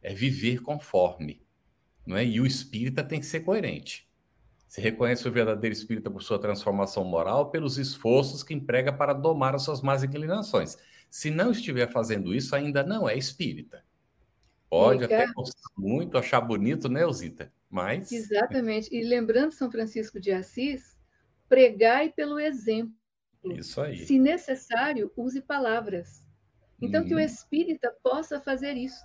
[0.00, 1.42] é viver conforme,
[2.06, 2.24] não é?
[2.24, 4.08] E o espírita tem que ser coerente.
[4.66, 9.54] Se reconhece o verdadeiro espírita por sua transformação moral, pelos esforços que emprega para domar
[9.54, 10.78] as suas más inclinações.
[11.10, 13.84] Se não estiver fazendo isso, ainda não é espírita.
[14.74, 17.52] Pode até gostar muito, achar bonito, né, Osita?
[17.70, 18.10] Mas.
[18.10, 18.94] Exatamente.
[18.94, 20.98] E lembrando São Francisco de Assis,
[21.48, 22.92] pregai pelo exemplo.
[23.44, 23.98] Isso aí.
[23.98, 26.26] Se necessário, use palavras.
[26.82, 27.06] Então, hum.
[27.06, 27.22] que o uhum.
[27.22, 29.04] espírita possa fazer isso.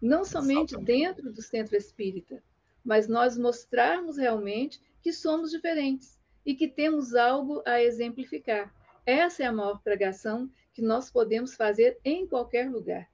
[0.00, 0.86] Não somente Exatamente.
[0.86, 2.42] dentro do centro espírita,
[2.82, 8.72] mas nós mostrarmos realmente que somos diferentes e que temos algo a exemplificar.
[9.04, 13.08] Essa é a maior pregação que nós podemos fazer em qualquer lugar.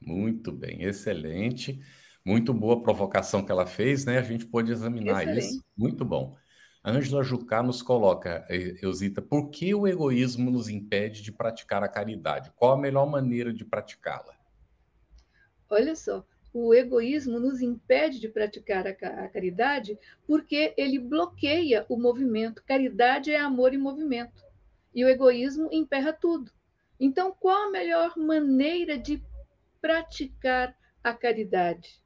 [0.00, 1.80] Muito bem, excelente.
[2.24, 4.18] Muito boa provocação que ela fez, né?
[4.18, 5.44] A gente pôde examinar excelente.
[5.44, 5.64] isso.
[5.76, 6.36] Muito bom.
[6.84, 8.46] Ângela Jucá nos coloca,
[8.80, 12.52] Eusita, por que o egoísmo nos impede de praticar a caridade?
[12.54, 14.36] Qual a melhor maneira de praticá-la?
[15.68, 21.98] Olha só, o egoísmo nos impede de praticar a, a caridade porque ele bloqueia o
[21.98, 22.62] movimento.
[22.64, 24.44] Caridade é amor em movimento.
[24.94, 26.50] E o egoísmo emperra tudo.
[26.98, 29.22] Então, qual a melhor maneira de
[29.86, 32.02] praticar a caridade,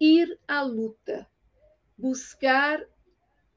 [0.00, 1.28] ir à luta,
[1.94, 2.82] buscar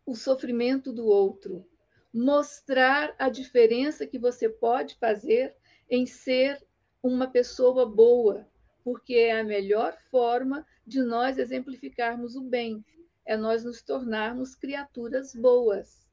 [0.05, 1.65] o sofrimento do outro,
[2.13, 5.55] mostrar a diferença que você pode fazer
[5.89, 6.61] em ser
[7.01, 8.45] uma pessoa boa,
[8.83, 12.83] porque é a melhor forma de nós exemplificarmos o bem,
[13.25, 16.05] é nós nos tornarmos criaturas boas.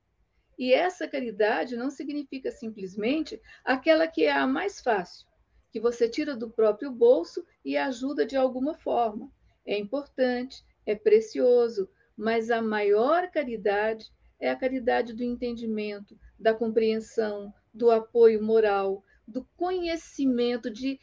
[0.57, 5.27] E essa caridade não significa simplesmente aquela que é a mais fácil,
[5.73, 9.33] que você tira do próprio bolso e ajuda de alguma forma.
[9.67, 17.53] É importante, é precioso, mas a maior caridade é a caridade do entendimento, da compreensão,
[17.73, 21.01] do apoio moral, do conhecimento, de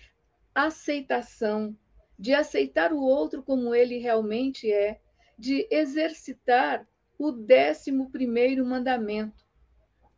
[0.54, 1.76] aceitação,
[2.18, 5.00] de aceitar o outro como ele realmente é.
[5.38, 6.86] de exercitar
[7.18, 9.46] o décimo primeiro mandamento: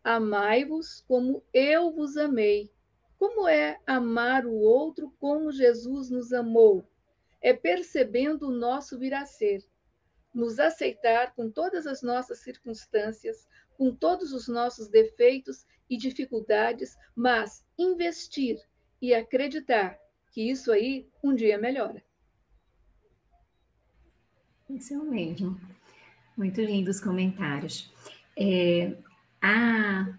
[0.03, 2.71] Amai-vos como eu vos amei.
[3.21, 6.84] Como é amar o outro como Jesus nos amou?
[7.39, 9.63] É percebendo o nosso vir a ser,
[10.34, 17.63] nos aceitar com todas as nossas circunstâncias, com todos os nossos defeitos e dificuldades, mas
[17.77, 18.60] investir
[18.99, 19.99] e acreditar
[20.31, 22.03] que isso aí um dia melhora.
[24.67, 25.62] Isso mesmo.
[26.36, 27.93] Muito lindos comentários.
[28.36, 28.97] É,
[29.39, 30.12] a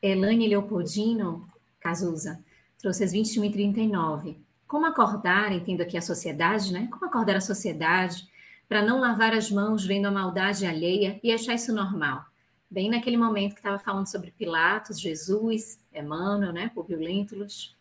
[0.00, 1.46] Elane Leopoldino
[1.78, 2.45] Cazuza
[2.88, 4.38] as 21 e 39.
[4.66, 6.88] Como acordar, entendo aqui a sociedade, né?
[6.90, 8.28] Como acordar a sociedade
[8.68, 12.24] para não lavar as mãos vendo a maldade alheia e achar isso normal?
[12.70, 16.70] Bem naquele momento que estava falando sobre Pilatos, Jesus, Emmanuel, né?
[16.74, 17.76] Publio Lentulus.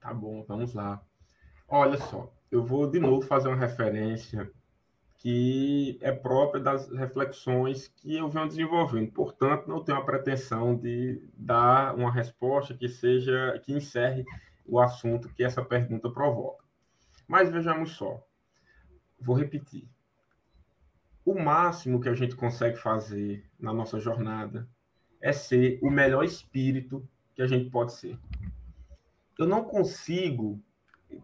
[0.00, 1.02] Tá bom, vamos lá.
[1.68, 4.50] Olha só, eu vou de novo fazer uma referência
[5.20, 9.12] que é própria das reflexões que eu venho desenvolvendo.
[9.12, 14.24] Portanto, não tenho a pretensão de dar uma resposta que seja que encerre
[14.66, 16.64] o assunto que essa pergunta provoca.
[17.28, 18.26] Mas vejamos só.
[19.20, 19.86] Vou repetir.
[21.22, 24.66] O máximo que a gente consegue fazer na nossa jornada
[25.20, 28.18] é ser o melhor espírito que a gente pode ser.
[29.38, 30.58] Eu não consigo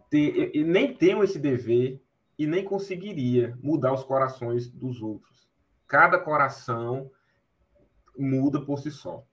[0.07, 1.99] ter, nem tenho esse dever
[2.37, 5.49] e nem conseguiria mudar os corações dos outros.
[5.87, 7.09] Cada coração
[8.17, 9.25] muda por si só.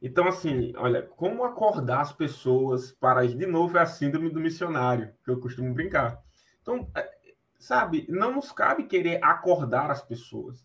[0.00, 5.12] Então, assim, olha, como acordar as pessoas para De novo, é a síndrome do missionário,
[5.24, 6.22] que eu costumo brincar.
[6.62, 7.10] Então, é,
[7.58, 10.64] sabe, não nos cabe querer acordar as pessoas.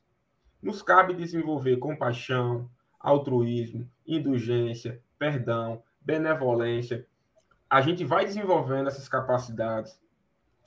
[0.61, 7.05] Nos cabe desenvolver compaixão, altruísmo, indulgência, perdão, benevolência.
[7.69, 9.99] A gente vai desenvolvendo essas capacidades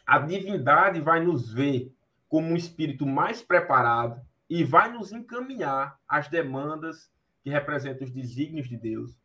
[0.07, 1.93] a divindade vai nos ver
[2.29, 7.11] como um espírito mais preparado e vai nos encaminhar às demandas
[7.43, 9.19] que representam os desígnios de Deus.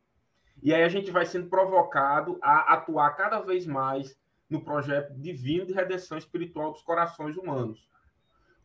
[0.62, 4.16] E aí a gente vai sendo provocado a atuar cada vez mais
[4.48, 7.88] no projeto divino de redenção espiritual dos corações humanos.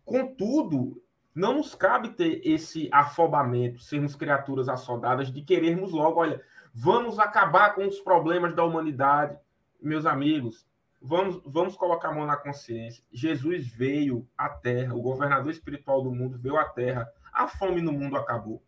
[0.03, 1.01] Contudo,
[1.33, 6.41] não nos cabe ter esse afobamento, sermos criaturas assodadas, de querermos logo, olha,
[6.73, 9.37] vamos acabar com os problemas da humanidade.
[9.81, 10.66] Meus amigos,
[11.01, 13.03] vamos, vamos colocar a mão na consciência.
[13.11, 17.11] Jesus veio à Terra, o governador espiritual do mundo veio à Terra.
[17.31, 18.63] A fome no mundo acabou.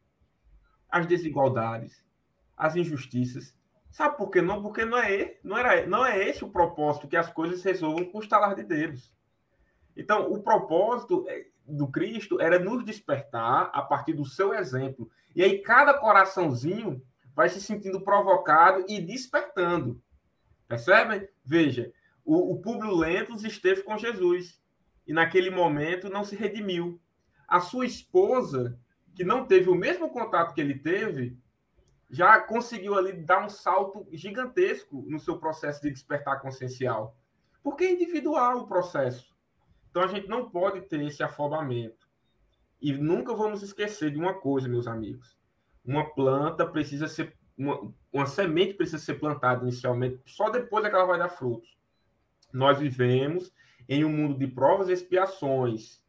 [0.89, 2.03] As desigualdades,
[2.55, 3.55] as injustiças.
[3.91, 4.61] Sabe por que não?
[4.61, 8.19] Porque não é, não, era, não é esse o propósito que as coisas resolvam com
[8.19, 9.13] o estalar de dedos.
[9.97, 15.09] Então, o propósito é, do Cristo era nos despertar a partir do seu exemplo.
[15.35, 17.01] E aí, cada coraçãozinho
[17.35, 20.01] vai se sentindo provocado e despertando.
[20.67, 21.27] Percebem?
[21.43, 21.91] Veja,
[22.29, 24.61] o, o Públio Lentos esteve com Jesus
[25.07, 27.01] e naquele momento não se redimiu.
[27.47, 28.79] A sua esposa,
[29.15, 31.35] que não teve o mesmo contato que ele teve,
[32.07, 37.17] já conseguiu ali dar um salto gigantesco no seu processo de despertar consciencial.
[37.63, 39.35] Porque é individual o processo.
[39.89, 42.07] Então a gente não pode ter esse afobamento.
[42.79, 45.35] E nunca vamos esquecer de uma coisa, meus amigos.
[45.83, 47.35] Uma planta precisa ser.
[47.57, 51.78] Uma, uma semente precisa ser plantada inicialmente, só depois é que ela vai dar frutos.
[52.51, 53.51] Nós vivemos
[53.87, 56.01] em um mundo de provas e expiações.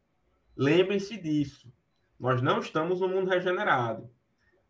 [0.55, 1.71] Lembrem-se disso.
[2.19, 4.09] Nós não estamos no mundo regenerado.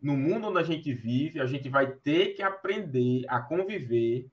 [0.01, 4.27] No mundo onde a gente vive, a gente vai ter que aprender a conviver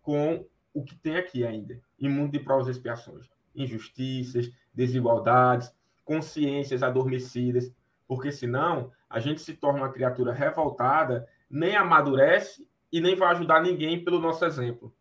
[0.00, 3.28] com o que tem aqui ainda, em mundo de provas e expiações.
[3.54, 5.72] Injustiças, desigualdades,
[6.04, 7.72] consciências adormecidas,
[8.06, 13.62] porque senão a gente se torna uma criatura revoltada, nem amadurece e nem vai ajudar
[13.62, 14.94] ninguém pelo nosso exemplo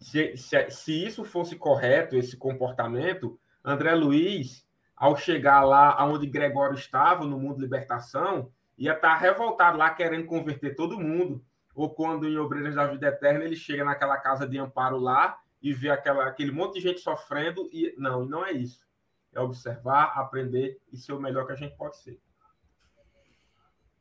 [0.00, 6.74] se, se, se isso fosse correto, esse comportamento, André Luiz, ao chegar lá onde Gregório
[6.74, 11.44] estava, no mundo libertação, ia estar revoltado lá, querendo converter todo mundo.
[11.74, 15.72] Ou quando em Obreiras da Vida Eterna ele chega naquela casa de amparo lá e
[15.72, 17.68] vê aquela, aquele monte de gente sofrendo.
[17.72, 18.86] e Não, não é isso.
[19.32, 22.20] É observar, aprender e ser o melhor que a gente pode ser.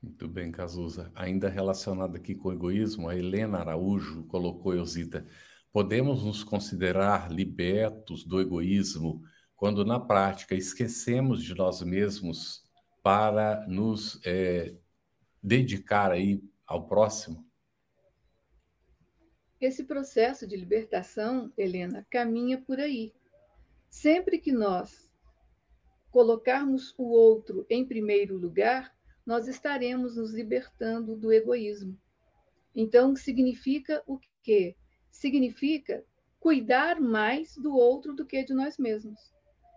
[0.02, 1.12] Muito bem, Cazuza.
[1.16, 5.26] Ainda relacionado aqui com o egoísmo, a Helena Araújo colocou, Eusita,
[5.78, 9.22] Podemos nos considerar libertos do egoísmo
[9.56, 12.64] quando, na prática, esquecemos de nós mesmos
[13.04, 14.74] para nos é,
[15.40, 17.48] dedicar aí ao próximo?
[19.62, 23.14] Esse processo de libertação, Helena, caminha por aí.
[23.88, 25.12] Sempre que nós
[26.10, 31.96] colocarmos o outro em primeiro lugar, nós estaremos nos libertando do egoísmo.
[32.76, 34.76] Então, significa o quê?
[35.18, 36.04] Significa
[36.40, 39.20] cuidar mais do outro do que de nós mesmos.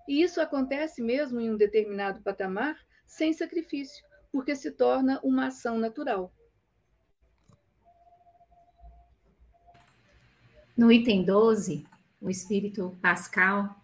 [0.07, 5.79] E isso acontece mesmo em um determinado patamar sem sacrifício, porque se torna uma ação
[5.79, 6.33] natural.
[10.77, 11.87] No item 12,
[12.21, 13.75] o espírito Pascal,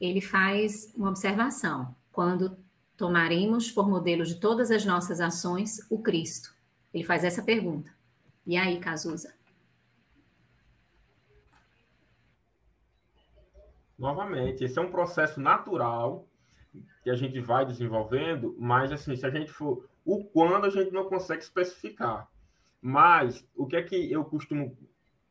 [0.00, 1.94] ele faz uma observação.
[2.12, 2.56] Quando
[2.96, 6.54] tomaremos por modelo de todas as nossas ações o Cristo?
[6.92, 7.90] Ele faz essa pergunta.
[8.46, 9.37] E aí, Cazuza?
[13.98, 16.26] Novamente, esse é um processo natural
[17.02, 20.92] que a gente vai desenvolvendo, mas assim, se a gente for o quando a gente
[20.92, 22.28] não consegue especificar.
[22.80, 24.76] Mas o que é que eu costumo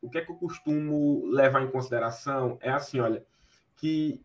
[0.00, 3.24] o que é que eu costumo levar em consideração é assim, olha,
[3.74, 4.24] que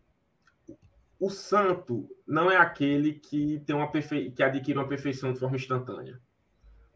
[1.18, 4.30] o santo não é aquele que tem uma perfe...
[4.30, 6.20] que adquire uma perfeição de forma instantânea.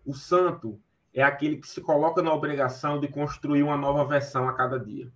[0.07, 0.81] O santo
[1.13, 5.11] é aquele que se coloca na obrigação de construir uma nova versão a cada dia,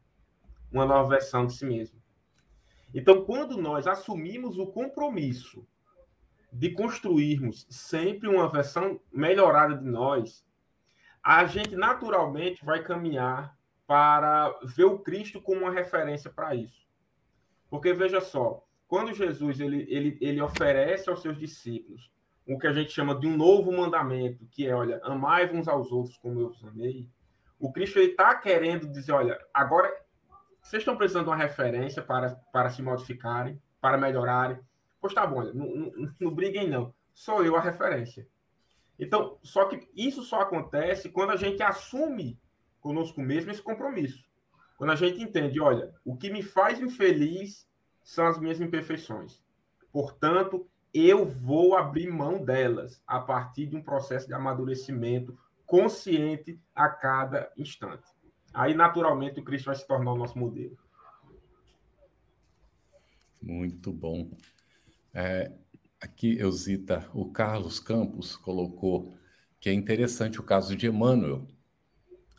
[0.72, 2.01] uma nova versão de si mesmo.
[2.94, 5.66] Então, quando nós assumimos o compromisso
[6.52, 10.44] de construirmos sempre uma versão melhorada de nós,
[11.22, 16.86] a gente naturalmente vai caminhar para ver o Cristo como uma referência para isso.
[17.70, 22.10] Porque veja só, quando Jesus ele, ele, ele oferece aos seus discípulos
[22.46, 25.90] o que a gente chama de um novo mandamento, que é, olha, amai uns aos
[25.90, 27.08] outros como eu os amei,
[27.58, 29.90] o Cristo está querendo dizer, olha, agora
[30.62, 34.58] vocês estão precisando de uma referência para, para se modificarem, para melhorarem.
[35.00, 38.26] Pois tá bom, não, não, não briguem não, sou eu a referência.
[38.98, 42.38] Então, só que isso só acontece quando a gente assume
[42.80, 44.24] conosco mesmo esse compromisso.
[44.76, 47.68] Quando a gente entende, olha, o que me faz infeliz
[48.02, 49.42] são as minhas imperfeições.
[49.92, 56.88] Portanto, eu vou abrir mão delas a partir de um processo de amadurecimento consciente a
[56.88, 58.11] cada instante.
[58.52, 60.76] Aí, naturalmente, o Cristo vai se tornar o nosso modelo.
[63.40, 64.30] Muito bom.
[65.12, 65.52] É,
[66.00, 69.14] aqui, Eusita, o Carlos Campos colocou
[69.58, 71.46] que é interessante o caso de Emmanuel.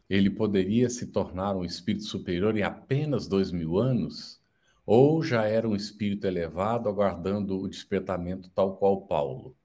[0.10, 4.42] Ele poderia se tornar um espírito superior em apenas dois mil anos?
[4.86, 9.56] Ou já era um espírito elevado aguardando o despertamento tal qual Paulo?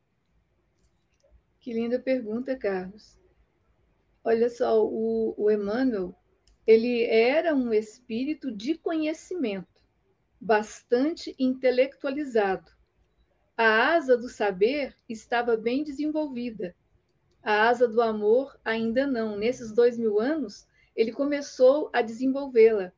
[1.61, 3.19] Que linda pergunta, Carlos.
[4.23, 6.15] Olha só, o, o Emmanuel,
[6.69, 9.83] ele era um espírito de conhecimento,
[10.39, 12.71] bastante intelectualizado.
[13.57, 16.77] A asa do saber estava bem desenvolvida.
[17.43, 19.35] A asa do amor ainda não.
[19.35, 22.93] Nesses dois mil anos, ele começou a desenvolvê-la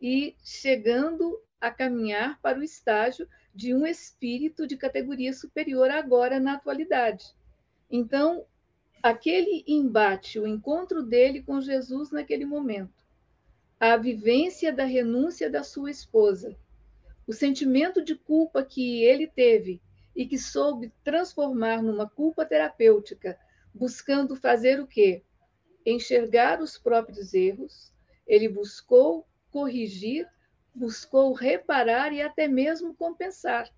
[0.00, 6.52] e chegando a caminhar para o estágio de um espírito de categoria superior agora na
[6.52, 7.34] atualidade.
[7.90, 8.46] Então,
[9.02, 12.99] aquele embate, o encontro dele com Jesus naquele momento,
[13.80, 16.54] a vivência da renúncia da sua esposa,
[17.26, 19.80] o sentimento de culpa que ele teve
[20.14, 23.38] e que soube transformar numa culpa terapêutica,
[23.74, 25.24] buscando fazer o quê?
[25.84, 27.92] Enxergar os próprios erros,
[28.26, 30.28] ele buscou corrigir
[30.74, 33.68] buscou reparar e até mesmo compensar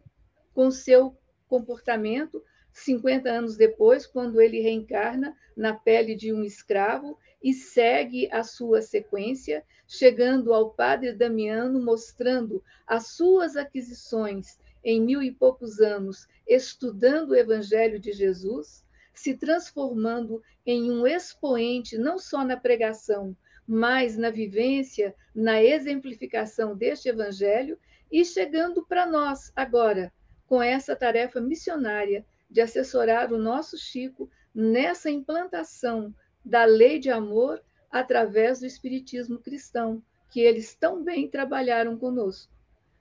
[0.55, 1.17] com seu
[1.49, 2.43] comportamento
[2.73, 8.81] 50 anos depois, quando ele reencarna na pele de um escravo e segue a sua
[8.81, 17.31] sequência, chegando ao padre Damiano, mostrando as suas aquisições em mil e poucos anos, estudando
[17.31, 18.85] o Evangelho de Jesus,
[19.15, 23.37] se transformando em um expoente não só na pregação,
[23.67, 27.79] mais na vivência, na exemplificação deste evangelho
[28.11, 30.13] e chegando para nós agora
[30.47, 36.15] com essa tarefa missionária de assessorar o nosso Chico nessa implantação
[36.45, 42.53] da lei de amor através do espiritismo cristão, que eles tão bem trabalharam conosco.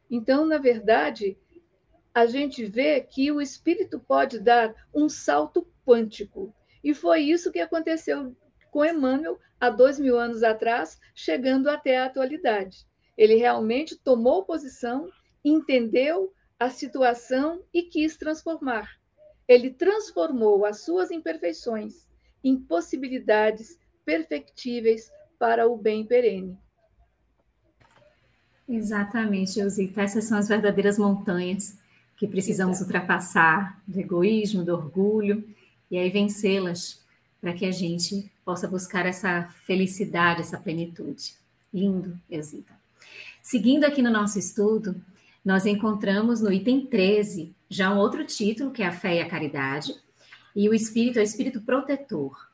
[0.09, 1.37] Então, na verdade,
[2.13, 6.53] a gente vê que o espírito pode dar um salto quântico.
[6.83, 8.35] E foi isso que aconteceu
[8.69, 12.85] com Emmanuel há dois mil anos atrás, chegando até a atualidade.
[13.17, 15.09] Ele realmente tomou posição,
[15.43, 18.89] entendeu a situação e quis transformar.
[19.47, 22.10] Ele transformou as suas imperfeições
[22.43, 26.57] em possibilidades perfectíveis para o bem perene.
[28.67, 30.01] Exatamente, Eusita.
[30.01, 31.77] Essas são as verdadeiras montanhas
[32.15, 32.87] que precisamos Exato.
[32.87, 35.43] ultrapassar do egoísmo, do orgulho,
[35.89, 37.01] e aí vencê-las
[37.41, 41.33] para que a gente possa buscar essa felicidade, essa plenitude.
[41.73, 42.73] Lindo, Exita.
[43.41, 45.01] Seguindo aqui no nosso estudo,
[45.43, 49.27] nós encontramos no item 13 já um outro título, que é a fé e a
[49.27, 49.95] caridade,
[50.55, 52.49] e o espírito é o espírito protetor.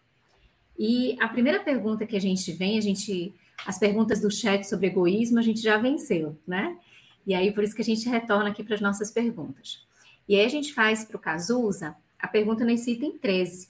[0.77, 3.33] E a primeira pergunta que a gente vem, a gente
[3.65, 6.77] as perguntas do chat sobre egoísmo, a gente já venceu, né?
[7.25, 9.85] E aí, por isso que a gente retorna aqui para as nossas perguntas.
[10.27, 13.69] E aí a gente faz para o Cazuza a pergunta nesse item 13.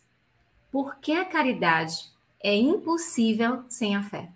[0.71, 2.11] Por que a caridade
[2.43, 4.29] é impossível sem a fé?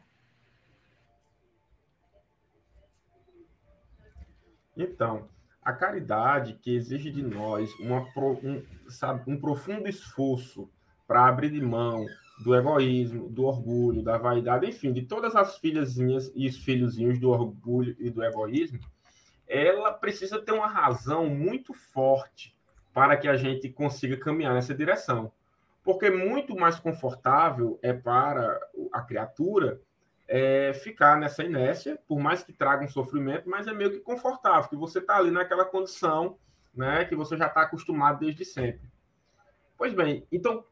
[4.75, 5.27] Então,
[5.72, 8.01] a caridade que exige de nós uma,
[8.43, 10.69] um, sabe, um profundo esforço
[11.07, 12.05] para abrir de mão
[12.43, 17.30] do egoísmo, do orgulho, da vaidade, enfim, de todas as filhazinhas e os filhozinhos do
[17.30, 18.80] orgulho e do egoísmo,
[19.47, 22.55] ela precisa ter uma razão muito forte
[22.93, 25.32] para que a gente consiga caminhar nessa direção.
[25.84, 28.59] Porque muito mais confortável é para
[28.91, 29.80] a criatura
[30.34, 34.69] é, ficar nessa inércia, por mais que traga um sofrimento, mas é meio que confortável,
[34.69, 36.38] que você está ali naquela condição
[36.73, 38.89] né, que você já está acostumado desde sempre.
[39.77, 40.63] Pois bem, então,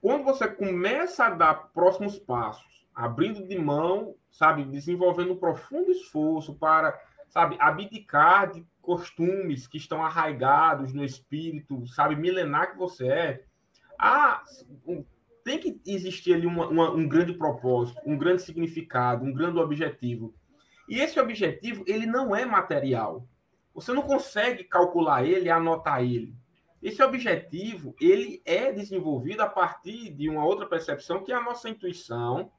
[0.00, 6.54] quando você começa a dar próximos passos, abrindo de mão, sabe, desenvolvendo um profundo esforço
[6.54, 6.96] para,
[7.28, 13.44] sabe, abdicar de costumes que estão arraigados no espírito, sabe, milenar que você é,
[13.98, 14.40] há
[15.44, 20.34] tem que existir ali uma, uma, um grande propósito, um grande significado, um grande objetivo.
[20.88, 23.26] E esse objetivo, ele não é material.
[23.74, 26.34] Você não consegue calcular ele anotar ele.
[26.82, 31.68] Esse objetivo, ele é desenvolvido a partir de uma outra percepção, que é a nossa
[31.68, 32.50] intuição,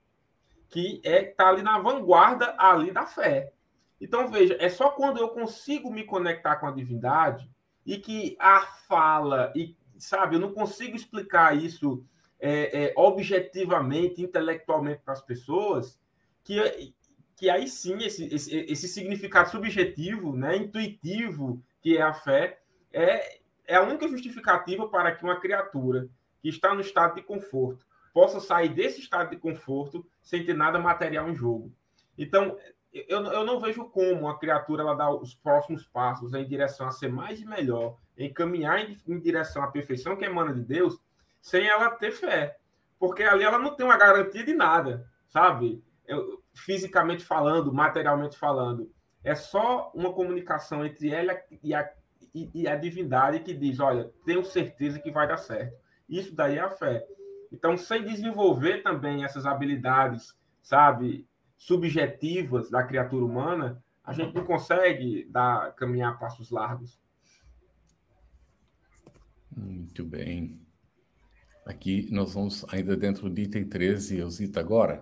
[0.70, 3.52] que é está ali na vanguarda ali da fé.
[4.00, 7.50] Então, veja, é só quando eu consigo me conectar com a divindade
[7.86, 12.06] e que a fala, e sabe, eu não consigo explicar isso
[12.42, 16.00] é, é, objetivamente, intelectualmente para as pessoas,
[16.44, 16.92] que,
[17.36, 22.60] que aí sim esse, esse, esse, significado subjetivo, né, intuitivo, que é a fé,
[22.92, 26.10] é, é a única justificativa para que uma criatura
[26.42, 30.80] que está no estado de conforto possa sair desse estado de conforto sem ter nada
[30.80, 31.72] material em jogo.
[32.18, 32.58] Então,
[32.92, 36.92] eu, eu não vejo como a criatura ela dá os próximos passos em direção a
[36.92, 41.00] ser mais e melhor, em caminhar em, em direção à perfeição que emana de Deus,
[41.42, 42.58] sem ela ter fé.
[43.00, 45.84] Porque ali ela não tem uma garantia de nada, sabe?
[46.08, 48.92] Eu, fisicamente falando, materialmente falando.
[49.24, 51.90] É só uma comunicação entre ela e a,
[52.34, 55.76] e, e a divindade que diz: olha, tenho certeza que vai dar certo.
[56.08, 57.06] Isso daí é a fé.
[57.52, 61.28] Então, sem desenvolver também essas habilidades, sabe,
[61.58, 67.00] subjetivas da criatura humana, a gente não consegue dar caminhar passos largos.
[69.56, 70.60] Muito bem.
[71.66, 75.02] Aqui nós vamos ainda dentro do item 13, Eusita, agora.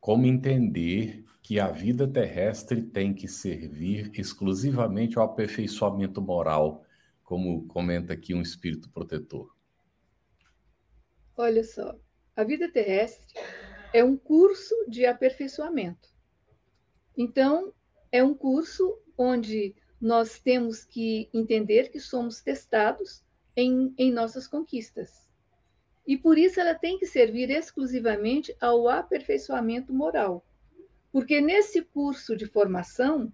[0.00, 6.84] Como entender que a vida terrestre tem que servir exclusivamente ao aperfeiçoamento moral,
[7.22, 9.54] como comenta aqui um espírito protetor?
[11.36, 11.96] Olha só,
[12.36, 13.34] a vida terrestre
[13.92, 16.08] é um curso de aperfeiçoamento.
[17.16, 17.72] Então,
[18.10, 23.22] é um curso onde nós temos que entender que somos testados
[23.56, 25.31] em, em nossas conquistas.
[26.06, 30.44] E por isso ela tem que servir exclusivamente ao aperfeiçoamento moral.
[31.12, 33.32] Porque nesse curso de formação,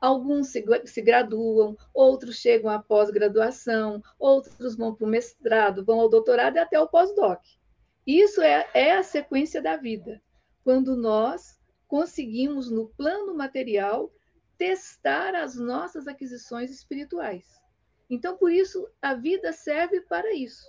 [0.00, 6.08] alguns se, se graduam, outros chegam à pós-graduação, outros vão para o mestrado, vão ao
[6.08, 7.40] doutorado e até o pós-doc.
[8.06, 10.20] Isso é, é a sequência da vida.
[10.62, 11.58] Quando nós
[11.88, 14.12] conseguimos, no plano material,
[14.58, 17.60] testar as nossas aquisições espirituais.
[18.10, 20.66] Então, por isso, a vida serve para isso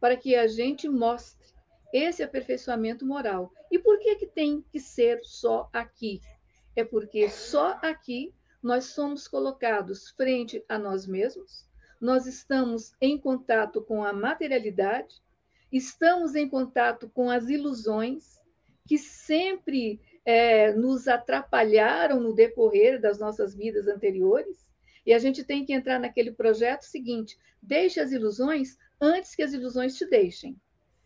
[0.00, 1.46] para que a gente mostre
[1.92, 3.52] esse aperfeiçoamento moral.
[3.70, 6.20] E por que, que tem que ser só aqui?
[6.74, 11.66] É porque só aqui nós somos colocados frente a nós mesmos,
[12.00, 15.22] nós estamos em contato com a materialidade,
[15.72, 18.40] estamos em contato com as ilusões
[18.86, 24.66] que sempre é, nos atrapalharam no decorrer das nossas vidas anteriores.
[25.04, 29.52] E a gente tem que entrar naquele projeto seguinte: deixe as ilusões antes que as
[29.52, 30.60] ilusões te deixem.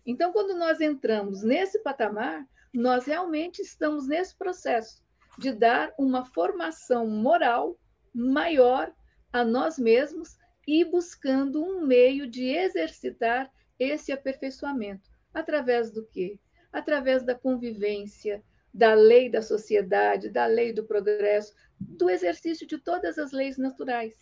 [0.07, 5.03] Então, quando nós entramos nesse patamar, nós realmente estamos nesse processo
[5.39, 7.79] de dar uma formação moral
[8.15, 8.93] maior
[9.33, 10.37] a nós mesmos
[10.67, 15.09] e buscando um meio de exercitar esse aperfeiçoamento.
[15.33, 16.39] Através do quê?
[16.73, 23.19] Através da convivência, da lei da sociedade, da lei do progresso, do exercício de todas
[23.19, 24.15] as leis naturais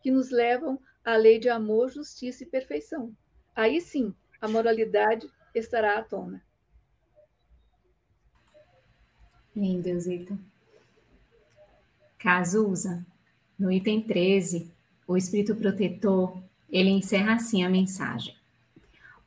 [0.00, 3.16] que nos levam a lei de amor, justiça e perfeição.
[3.54, 6.42] Aí sim, a moralidade estará à tona.
[9.54, 10.36] Lindo, Zita.
[12.18, 13.06] Cazuza,
[13.56, 14.68] no item 13,
[15.06, 18.34] o Espírito Protetor, ele encerra assim a mensagem.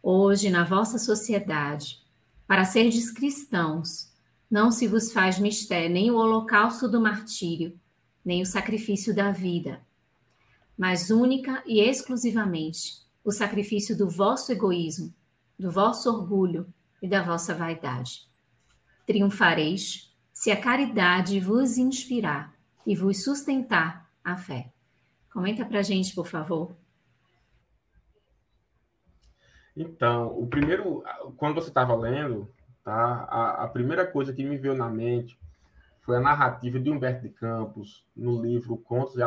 [0.03, 2.03] Hoje, na vossa sociedade,
[2.45, 4.11] para serdes cristãos,
[4.51, 7.80] não se vos faz mistério nem o holocausto do martírio,
[8.23, 9.82] nem o sacrifício da vida,
[10.80, 15.13] mas única e exclusivamente o sacrifício do vosso egoísmo,
[15.59, 18.21] do vosso orgulho e da vossa vaidade.
[19.05, 22.55] Triunfareis se a caridade vos inspirar
[22.88, 24.71] e vos sustentar a fé.
[25.34, 26.73] Comenta para gente, por favor.
[29.75, 31.03] Então, o primeiro,
[31.36, 32.49] quando você estava lendo,
[32.86, 35.38] tá, a, a, primeira coisa que me veio na mente
[35.99, 39.21] foi a narrativa de Humberto de Campos no livro Contos e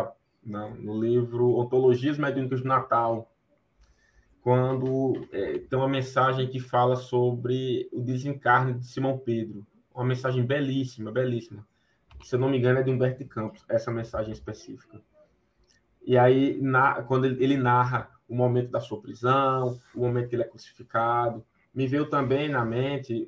[0.45, 3.33] não, no livro Ontologias Mediúnicas do Natal,
[4.41, 9.65] quando é, tem uma mensagem que fala sobre o desencarne de Simão Pedro,
[9.95, 11.67] uma mensagem belíssima, belíssima.
[12.23, 15.01] Se eu não me engano é de Humberto de Campos, essa mensagem específica.
[16.05, 20.35] E aí, na, quando ele, ele narra o momento da sua prisão, o momento que
[20.35, 23.27] ele é crucificado, me veio também na mente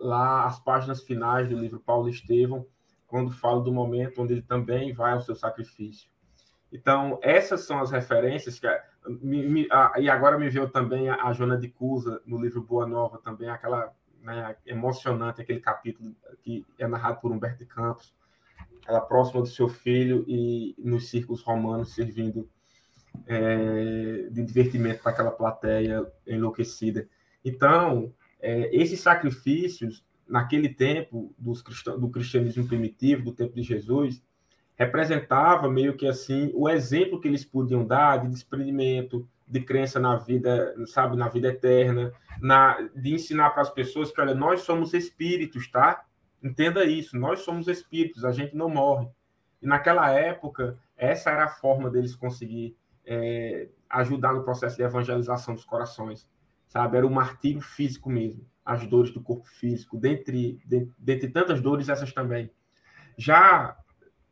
[0.00, 2.66] lá as páginas finais do livro Paulo Estevão,
[3.06, 6.08] quando fala do momento onde ele também vai ao seu sacrifício.
[6.72, 8.66] Então, essas são as referências que
[9.22, 12.62] me, me, a, e agora me veio também a, a Joana de Cusa no livro
[12.62, 18.14] Boa Nova, também aquela né, emocionante, aquele capítulo que é narrado por Humberto de Campos,
[18.86, 22.48] ela próxima do seu filho e nos círculos romanos servindo
[23.26, 27.08] é, de divertimento para aquela plateia enlouquecida.
[27.44, 31.62] Então, é, esses sacrifícios, naquele tempo dos
[31.98, 34.22] do cristianismo primitivo, do tempo de Jesus,
[34.76, 40.16] representava meio que assim o exemplo que eles podiam dar de desprendimento, de crença na
[40.16, 44.92] vida, sabe, na vida eterna, na de ensinar para as pessoas que olha, nós somos
[44.92, 46.04] espíritos, tá?
[46.42, 49.08] Entenda isso, nós somos espíritos, a gente não morre.
[49.62, 55.54] E naquela época, essa era a forma deles conseguir é, ajudar no processo de evangelização
[55.54, 56.28] dos corações,
[56.68, 56.98] sabe?
[56.98, 61.88] Era o martírio físico mesmo, as dores do corpo físico, dentre, dentre, dentre tantas dores,
[61.88, 62.50] essas também.
[63.16, 63.76] Já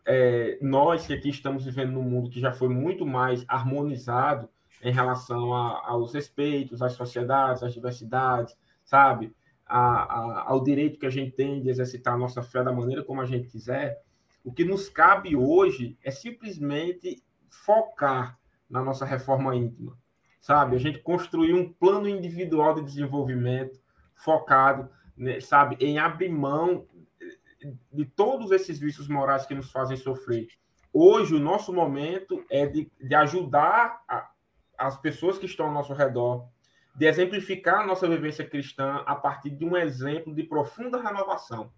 [0.06, 4.48] é, nós que aqui estamos vivendo num mundo que já foi muito mais harmonizado
[4.82, 9.34] em relação a, aos respeitos, às sociedades, às diversidades, sabe?
[9.66, 13.02] A, a, ao direito que a gente tem de exercitar a nossa fé da maneira
[13.02, 14.02] como a gente quiser,
[14.44, 18.38] o que nos cabe hoje é simplesmente focar
[18.68, 19.96] na nossa reforma íntima,
[20.38, 20.76] sabe?
[20.76, 23.80] A gente construir um plano individual de desenvolvimento
[24.14, 26.86] focado, né, sabe, em abrir mão
[27.92, 30.48] de todos esses vícios morais que nos fazem sofrer.
[30.92, 34.30] Hoje, o nosso momento é de, de ajudar a,
[34.78, 36.48] as pessoas que estão ao nosso redor,
[36.94, 41.72] de exemplificar a nossa vivência cristã a partir de um exemplo de profunda renovação.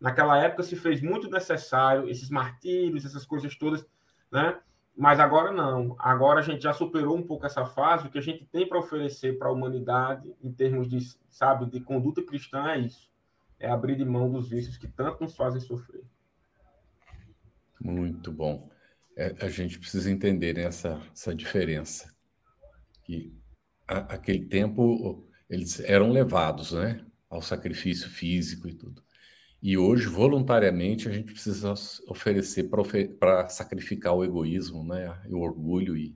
[0.00, 3.86] Naquela época se fez muito necessário esses martírios, essas coisas todas,
[4.32, 4.58] né?
[4.96, 5.96] Mas agora não.
[5.98, 8.06] Agora a gente já superou um pouco essa fase.
[8.06, 11.80] O que a gente tem para oferecer para a humanidade, em termos de, sabe, de
[11.80, 13.12] conduta cristã, é isso
[13.58, 16.04] é abrir de mão dos vícios que tanto nos fazem sofrer.
[17.80, 18.70] Muito bom.
[19.16, 22.12] É, a gente precisa entender essa, essa diferença.
[23.04, 23.32] Que
[23.86, 29.02] a, aquele tempo eles eram levados né, ao sacrifício físico e tudo.
[29.62, 31.72] E hoje, voluntariamente, a gente precisa
[32.06, 32.68] oferecer
[33.18, 36.14] para sacrificar o egoísmo, né, o orgulho e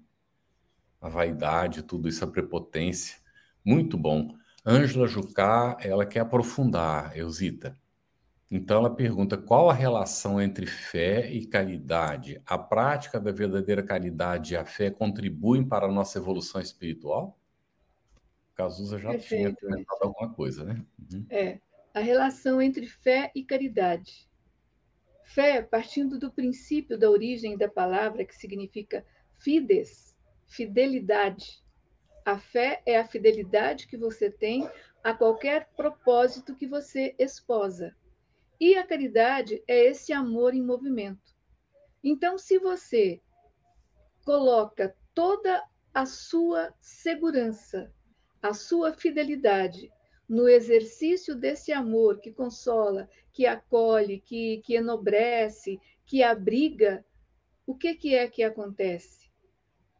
[1.00, 3.16] a vaidade, tudo isso, a prepotência.
[3.64, 4.36] Muito bom.
[4.70, 7.74] Ângela Jucá, ela quer aprofundar, Eusita.
[8.50, 12.42] Então ela pergunta qual a relação entre fé e caridade?
[12.44, 17.38] A prática da verdadeira caridade e a fé contribuem para a nossa evolução espiritual?
[18.54, 20.84] Cazuza já Perfeito, tinha comentado alguma coisa, né?
[20.98, 21.24] Uhum.
[21.30, 21.60] É,
[21.94, 24.28] a relação entre fé e caridade.
[25.24, 29.02] Fé, partindo do princípio da origem da palavra que significa
[29.38, 30.14] fides,
[30.46, 31.62] fidelidade,
[32.28, 34.68] a fé é a fidelidade que você tem
[35.02, 37.96] a qualquer propósito que você esposa.
[38.60, 41.34] E a caridade é esse amor em movimento.
[42.04, 43.18] Então, se você
[44.26, 45.64] coloca toda
[45.94, 47.90] a sua segurança,
[48.42, 49.90] a sua fidelidade
[50.28, 57.02] no exercício desse amor que consola, que acolhe, que, que enobrece, que abriga,
[57.66, 59.30] o que, que é que acontece?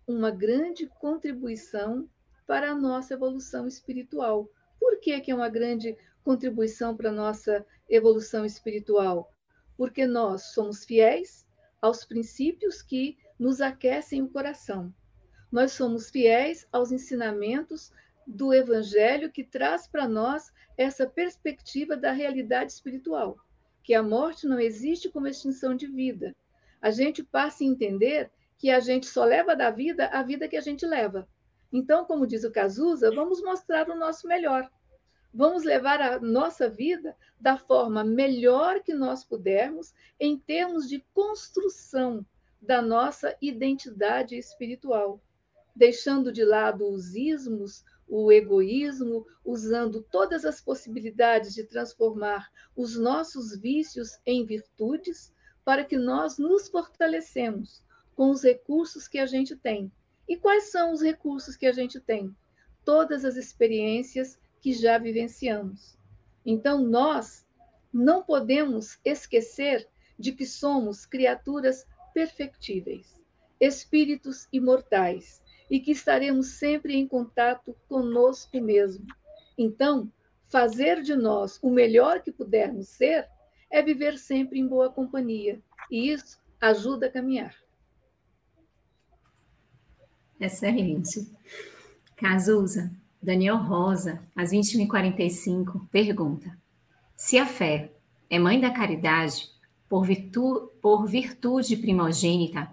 [0.07, 2.07] Uma grande contribuição
[2.49, 4.51] para a nossa evolução espiritual.
[4.81, 5.95] Por que, que é uma grande
[6.25, 9.31] contribuição para a nossa evolução espiritual?
[9.77, 11.47] Porque nós somos fiéis
[11.81, 14.93] aos princípios que nos aquecem o coração.
[15.53, 17.93] Nós somos fiéis aos ensinamentos
[18.27, 23.37] do Evangelho que traz para nós essa perspectiva da realidade espiritual,
[23.85, 26.35] que a morte não existe como extinção de vida.
[26.81, 30.57] A gente passa a entender que a gente só leva da vida a vida que
[30.57, 31.29] a gente leva.
[31.73, 34.71] Então, como diz o Cazuza, vamos mostrar o nosso melhor.
[35.33, 42.25] Vamos levar a nossa vida da forma melhor que nós pudermos, em termos de construção
[42.61, 45.21] da nossa identidade espiritual,
[45.77, 53.55] deixando de lado os ismos, o egoísmo, usando todas as possibilidades de transformar os nossos
[53.57, 55.33] vícios em virtudes,
[55.65, 57.85] para que nós nos fortalecemos
[58.17, 59.93] com os recursos que a gente tem.
[60.29, 62.35] E quais são os recursos que a gente tem?
[62.85, 65.97] Todas as experiências que já vivenciamos.
[66.45, 67.47] Então, nós
[67.93, 73.21] não podemos esquecer de que somos criaturas perfectíveis,
[73.61, 79.07] espíritos imortais, e que estaremos sempre em contato conosco mesmo.
[79.57, 80.11] Então,
[80.49, 83.29] fazer de nós o melhor que pudermos ser
[83.71, 85.61] é viver sempre em boa companhia,
[85.91, 87.55] e isso ajuda a caminhar.
[90.41, 91.27] Excelente.
[92.17, 92.91] Cazuza,
[93.23, 96.57] Daniel Rosa, às 21h45, pergunta:
[97.17, 97.93] Se a fé
[98.31, 99.49] é mãe da caridade,
[99.89, 102.71] por, virtu por virtude primogênita,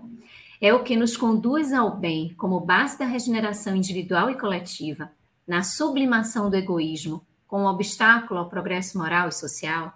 [0.62, 5.12] é o que nos conduz ao bem como base da regeneração individual e coletiva,
[5.48, 9.94] na sublimação do egoísmo, como obstáculo ao progresso moral e social?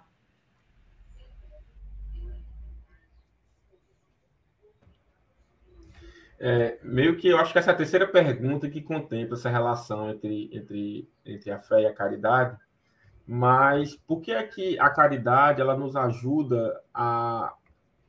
[6.42, 10.08] É, meio que eu acho que essa é a terceira pergunta que contempla essa relação
[10.08, 12.56] entre, entre, entre a fé e a caridade,
[13.26, 17.52] mas por que é que a caridade ela nos ajuda a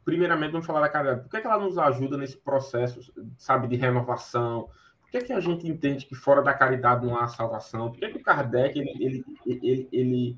[0.03, 1.21] primeiramente, vamos falar da caridade.
[1.21, 4.69] Por que, é que ela nos ajuda nesse processo, sabe, de renovação?
[5.01, 7.91] Por que, é que a gente entende que fora da caridade não há salvação?
[7.91, 10.38] Por que, é que o Kardec ele, ele, ele, ele,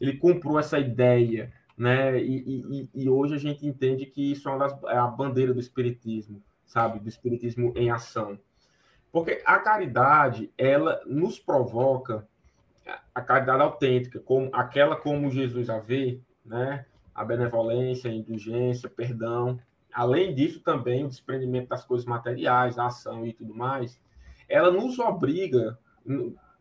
[0.00, 2.18] ele comprou essa ideia, né?
[2.18, 5.52] E, e, e, hoje a gente entende que isso é, uma das, é a bandeira
[5.52, 8.38] do espiritismo, sabe, do espiritismo em ação.
[9.10, 12.26] Porque a caridade, ela nos provoca
[13.14, 16.84] a caridade autêntica, como aquela como Jesus a vê, né?
[17.14, 19.58] a benevolência, a indulgência, perdão.
[19.92, 23.98] Além disso, também o desprendimento das coisas materiais, a ação e tudo mais,
[24.46, 25.78] ela nos obriga,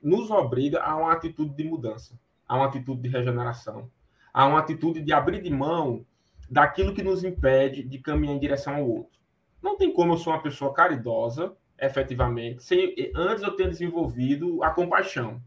[0.01, 3.91] nos obriga a uma atitude de mudança, a uma atitude de regeneração,
[4.33, 6.05] a uma atitude de abrir de mão
[6.49, 9.19] daquilo que nos impede de caminhar em direção ao outro.
[9.65, 14.69] Não tem como eu ser uma pessoa caridosa, efetivamente, sem antes eu ter desenvolvido a
[14.69, 15.41] compaixão,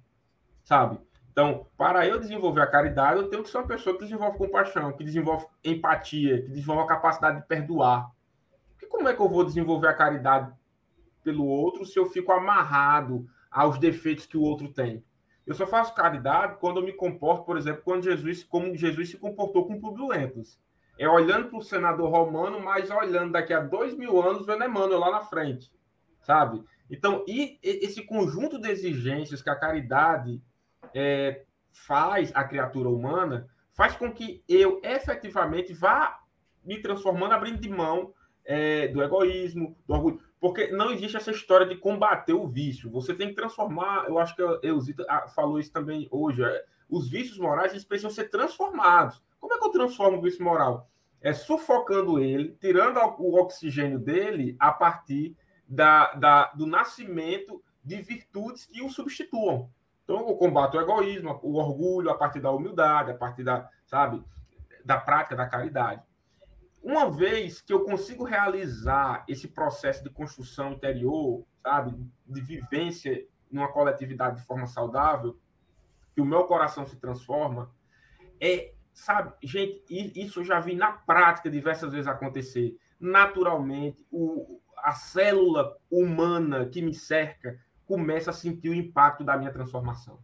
[0.64, 0.98] sabe?
[1.30, 4.92] Então, para eu desenvolver a caridade, eu tenho que ser uma pessoa que desenvolve compaixão,
[4.92, 8.10] que desenvolve empatia, que desenvolve a capacidade de perdoar.
[8.72, 10.52] Porque como é que eu vou desenvolver a caridade
[11.22, 15.04] pelo outro se eu fico amarrado aos defeitos que o outro tem?
[15.46, 19.16] Eu só faço caridade quando eu me comporto, por exemplo, quando Jesus, como Jesus se
[19.16, 20.12] comportou com Publio
[20.98, 24.98] É olhando para o senador romano, mas olhando daqui a dois mil anos, vendo Emmanuel
[24.98, 25.72] lá na frente,
[26.20, 26.62] sabe?
[26.90, 30.42] Então, e esse conjunto de exigências que a caridade
[30.94, 36.18] é, faz a criatura humana faz com que eu efetivamente vá
[36.64, 38.12] me transformando, abrindo de mão
[38.44, 40.20] é, do egoísmo, do orgulho.
[40.40, 42.90] Porque não existe essa história de combater o vício.
[42.90, 44.06] Você tem que transformar.
[44.08, 46.42] Eu acho que a Eusita ah, falou isso também hoje.
[46.42, 49.22] É, os vícios morais eles precisam ser transformados.
[49.40, 50.88] Como é que eu transformo o vício moral?
[51.20, 55.36] É sufocando ele, tirando o oxigênio dele a partir
[55.68, 59.70] da, da, do nascimento de virtudes que o substituam.
[60.04, 64.24] Então, eu combato o egoísmo, o orgulho, a partir da humildade, a partir da, sabe,
[64.84, 66.02] da prática da caridade.
[66.82, 71.94] Uma vez que eu consigo realizar esse processo de construção interior, sabe,
[72.26, 75.38] de vivência numa coletividade de forma saudável,
[76.14, 77.70] que o meu coração se transforma,
[78.40, 82.76] é, sabe, gente, isso eu já vi na prática diversas vezes acontecer.
[82.98, 89.52] Naturalmente, o, a célula humana que me cerca começa a sentir o impacto da minha
[89.52, 90.18] transformação.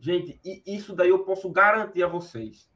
[0.00, 2.68] Gente, e isso daí eu posso garantir a vocês.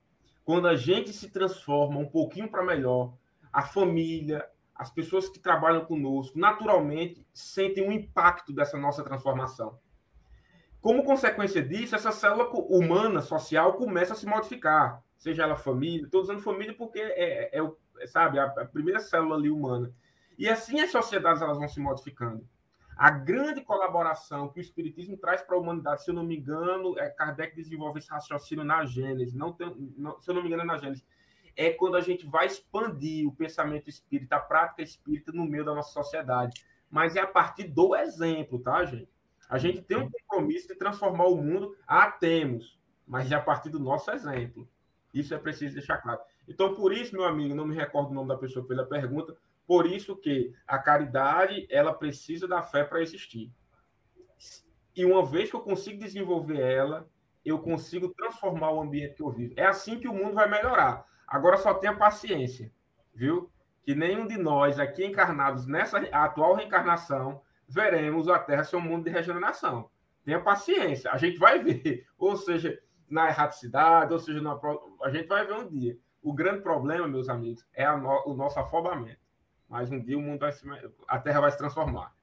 [0.44, 3.12] Quando a gente se transforma um pouquinho para melhor,
[3.52, 9.76] a família, as pessoas que trabalham conosco, naturalmente sentem um impacto dessa nossa transformação.
[10.80, 15.02] Como consequência disso, essa célula humana, social, começa a se modificar.
[15.16, 17.62] Seja ela família, estou usando família porque é, é,
[17.98, 19.92] é sabe, a, a primeira célula ali humana.
[20.38, 22.46] E assim as sociedades elas vão se modificando
[22.96, 26.98] a grande colaboração que o Espiritismo traz para a humanidade, se eu não me engano,
[26.98, 30.62] é Kardec desenvolve esse raciocínio na Gênesis, não tem, não, se eu não me engano,
[30.62, 31.06] é na Gênesis,
[31.54, 35.74] é quando a gente vai expandir o pensamento espírita, a prática espírita no meio da
[35.74, 36.64] nossa sociedade.
[36.90, 39.10] Mas é a partir do exemplo, tá, gente?
[39.48, 43.68] A gente tem um compromisso de transformar o mundo, ah, temos, mas é a partir
[43.68, 44.68] do nosso exemplo.
[45.18, 46.20] Isso é preciso deixar claro.
[46.46, 48.84] Então, por isso, meu amigo, não me recordo o nome da pessoa que fez a
[48.84, 49.34] pergunta,
[49.66, 53.50] por isso que a caridade, ela precisa da fé para existir.
[54.94, 57.08] E uma vez que eu consigo desenvolver ela,
[57.42, 59.54] eu consigo transformar o ambiente que eu vivo.
[59.56, 61.06] É assim que o mundo vai melhorar.
[61.26, 62.70] Agora só tenha paciência,
[63.14, 63.50] viu?
[63.82, 69.04] Que nenhum de nós aqui encarnados nessa atual reencarnação veremos a Terra ser um mundo
[69.04, 69.90] de regeneração.
[70.24, 72.06] Tenha paciência, a gente vai ver.
[72.18, 74.58] Ou seja, na erraticidade, ou seja, na,
[75.02, 75.98] a gente vai ver um dia.
[76.22, 79.20] O grande problema, meus amigos, é no, o nosso afobamento.
[79.68, 80.64] Mas um dia o mundo vai se,
[81.08, 82.14] a Terra vai se transformar.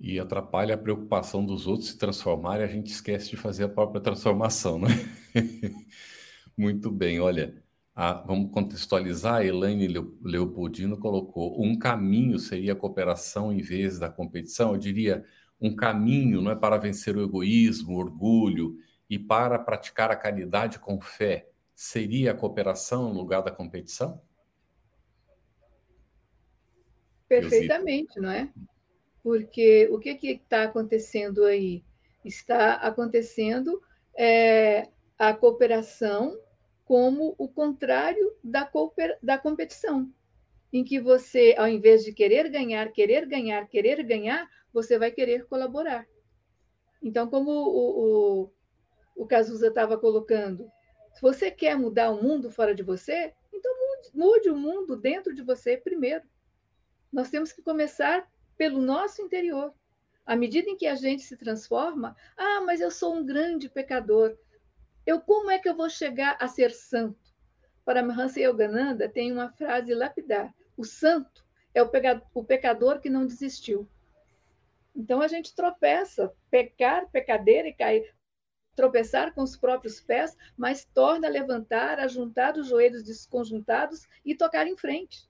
[0.00, 4.00] E atrapalha a preocupação dos outros se transformarem, a gente esquece de fazer a própria
[4.00, 4.88] transformação, né?
[6.56, 7.60] Muito bem, olha,
[7.94, 9.36] a, vamos contextualizar.
[9.36, 9.88] A Elaine
[10.22, 14.72] Leopoldino colocou: um caminho seria a cooperação em vez da competição.
[14.72, 15.24] Eu diria
[15.60, 18.78] um caminho não é para vencer o egoísmo, o orgulho
[19.08, 21.48] e para praticar a caridade com fé.
[21.74, 24.20] Seria a cooperação no lugar da competição?
[27.28, 28.50] Perfeitamente, não é?
[29.22, 31.84] Porque o que está acontecendo aí?
[32.24, 33.80] Está acontecendo
[34.16, 34.88] é,
[35.18, 36.38] a cooperação
[36.84, 40.10] como o contrário da, cooper, da competição,
[40.72, 45.46] em que você, ao invés de querer ganhar, querer ganhar, querer ganhar, você vai querer
[45.46, 46.06] colaborar.
[47.02, 48.50] Então, como o, o,
[49.18, 50.70] o Cazuza estava colocando,
[51.12, 53.72] se você quer mudar o mundo fora de você, então
[54.14, 56.24] mude, o mundo dentro de você primeiro.
[57.12, 59.74] Nós temos que começar pelo nosso interior.
[60.24, 64.36] À medida em que a gente se transforma, ah, mas eu sou um grande pecador.
[65.04, 67.34] Eu como é que eu vou chegar a ser santo?
[67.84, 71.44] Para Mahansa Yogananda tem uma frase lapidar: o santo
[71.74, 73.88] é o pecador que não desistiu.
[74.94, 78.14] Então a gente tropeça, pecar, pecadeira e cair,
[78.78, 84.36] tropeçar com os próprios pés, mas torna a levantar, a juntar os joelhos desconjuntados e
[84.36, 85.28] tocar em frente.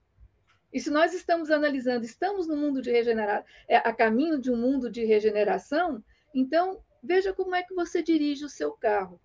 [0.71, 4.55] E se nós estamos analisando, estamos no mundo de regenerar, é, a caminho de um
[4.55, 9.19] mundo de regeneração, então veja como é que você dirige o seu carro.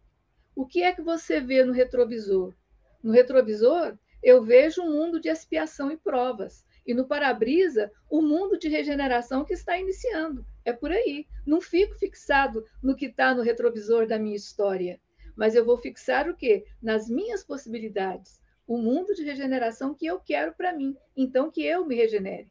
[0.57, 2.55] O que é que você vê no retrovisor?
[3.03, 6.65] No retrovisor, eu vejo um mundo de expiação e provas.
[6.87, 10.45] E no para-brisa, o mundo de regeneração que está iniciando.
[10.65, 11.27] É por aí.
[11.47, 15.01] Não fico fixado no que está no retrovisor da minha história,
[15.37, 16.65] mas eu vou fixar o quê?
[16.83, 20.97] Nas minhas possibilidades o mundo de regeneração que eu quero para mim.
[21.17, 22.49] Então, que eu me regenere.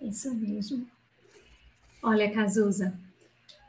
[0.00, 0.86] Isso mesmo.
[2.02, 2.98] Olha, Cazuza,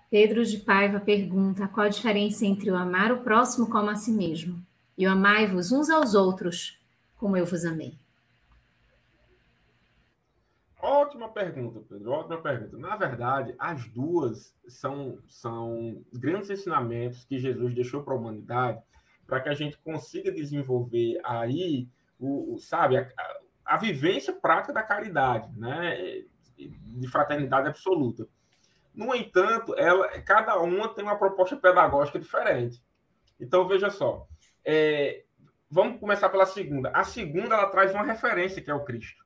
[0.10, 4.12] Pedro de Paiva pergunta qual a diferença entre o amar o próximo como a si
[4.12, 4.66] mesmo
[4.98, 6.80] e o amai-vos uns aos outros
[7.22, 8.00] como eu vos amei.
[10.82, 12.10] Ótima pergunta, Pedro.
[12.10, 12.76] Ótima pergunta.
[12.80, 18.82] Na verdade, as duas são, são grandes ensinamentos que Jesus deixou para a humanidade
[19.28, 21.88] para que a gente consiga desenvolver aí,
[22.20, 23.08] o, o sabe, a,
[23.66, 26.24] a, vivência prática da caridade, né?
[26.58, 28.28] De fraternidade absoluta.
[28.96, 32.84] No entanto, ela, cada uma tem uma proposta pedagógica diferente.
[33.40, 34.28] Então, veja só.
[34.66, 35.24] É,
[35.72, 36.90] vamos começar pela segunda.
[36.90, 39.26] A segunda, ela traz uma referência, que é o Cristo.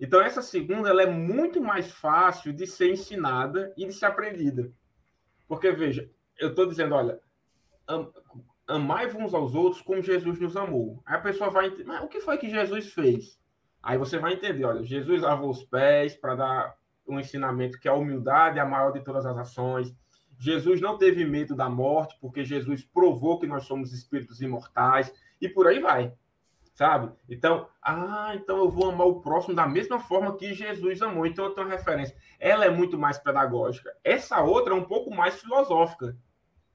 [0.00, 4.72] Então, essa segunda, ela é muito mais fácil de ser ensinada e de ser aprendida.
[5.46, 7.20] Porque, veja, eu estou dizendo, olha,
[8.66, 11.02] amai uns aos outros como Jesus nos amou.
[11.04, 13.38] Aí a pessoa vai entender, mas o que foi que Jesus fez?
[13.82, 16.74] Aí você vai entender, olha, Jesus lavou os pés para dar
[17.06, 19.94] um ensinamento que a humildade é a maior de todas as ações.
[20.38, 25.12] Jesus não teve medo da morte, porque Jesus provou que nós somos espíritos imortais,
[25.46, 26.12] e por aí vai,
[26.74, 27.12] sabe?
[27.28, 31.26] Então, ah, então eu vou amar o próximo da mesma forma que Jesus amou.
[31.26, 32.16] Então eu tenho uma referência.
[32.38, 33.94] Ela é muito mais pedagógica.
[34.02, 36.16] Essa outra é um pouco mais filosófica.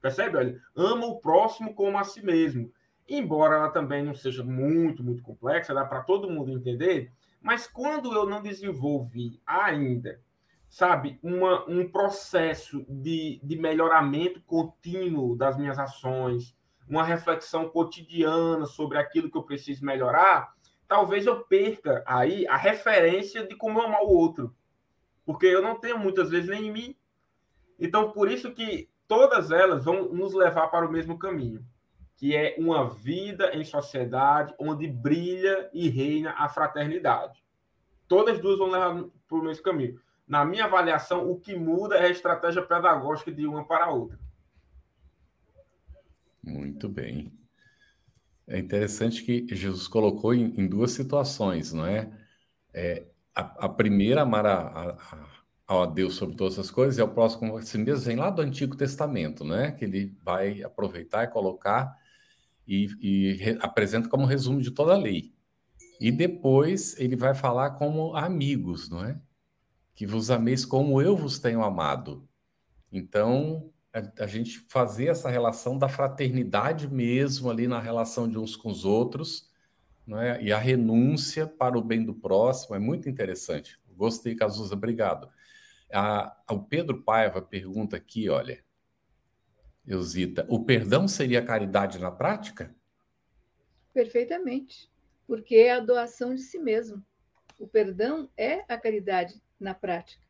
[0.00, 0.38] Percebe?
[0.38, 2.72] Olha, ama o próximo como a si mesmo.
[3.08, 7.12] Embora ela também não seja muito, muito complexa, dá para todo mundo entender,
[7.42, 10.20] mas quando eu não desenvolvi ainda,
[10.68, 16.56] sabe, uma, um processo de, de melhoramento contínuo das minhas ações,
[16.90, 20.52] uma reflexão cotidiana sobre aquilo que eu preciso melhorar,
[20.88, 24.52] talvez eu perca aí a referência de como amar o outro.
[25.24, 26.96] Porque eu não tenho muitas vezes nem em mim.
[27.78, 31.64] Então, por isso que todas elas vão nos levar para o mesmo caminho,
[32.16, 37.40] que é uma vida em sociedade onde brilha e reina a fraternidade.
[38.08, 40.00] Todas duas vão levar para o mesmo caminho.
[40.26, 44.18] Na minha avaliação, o que muda é a estratégia pedagógica de uma para a outra.
[46.42, 47.32] Muito bem.
[48.46, 52.10] É interessante que Jesus colocou em, em duas situações, não é?
[52.72, 54.58] é a, a primeira, amar a,
[54.90, 58.42] a a Deus sobre todas as coisas e ao próximo como mesmo, vem lá do
[58.42, 59.70] Antigo Testamento, né?
[59.70, 61.96] Que ele vai aproveitar e colocar
[62.66, 65.32] e, e re, apresenta como resumo de toda a lei.
[66.00, 69.20] E depois ele vai falar como amigos, não é?
[69.94, 72.28] Que vos ameis como eu vos tenho amado.
[72.90, 78.56] Então, a, a, gente fazer essa relação da fraternidade mesmo ali na relação de uns
[78.56, 79.50] com os outros,
[80.06, 80.42] né?
[80.42, 83.78] e a renúncia para o bem do próximo é muito interessante.
[83.88, 85.28] Gostei, Cazuza, obrigado.
[85.92, 88.64] A, o Pedro Paiva pergunta aqui, olha,
[89.86, 92.74] Eusita, o perdão seria caridade na prática?
[93.92, 94.90] Perfeitamente,
[95.26, 97.04] porque é a doação de si mesmo.
[97.58, 100.24] O perdão é a caridade na prática.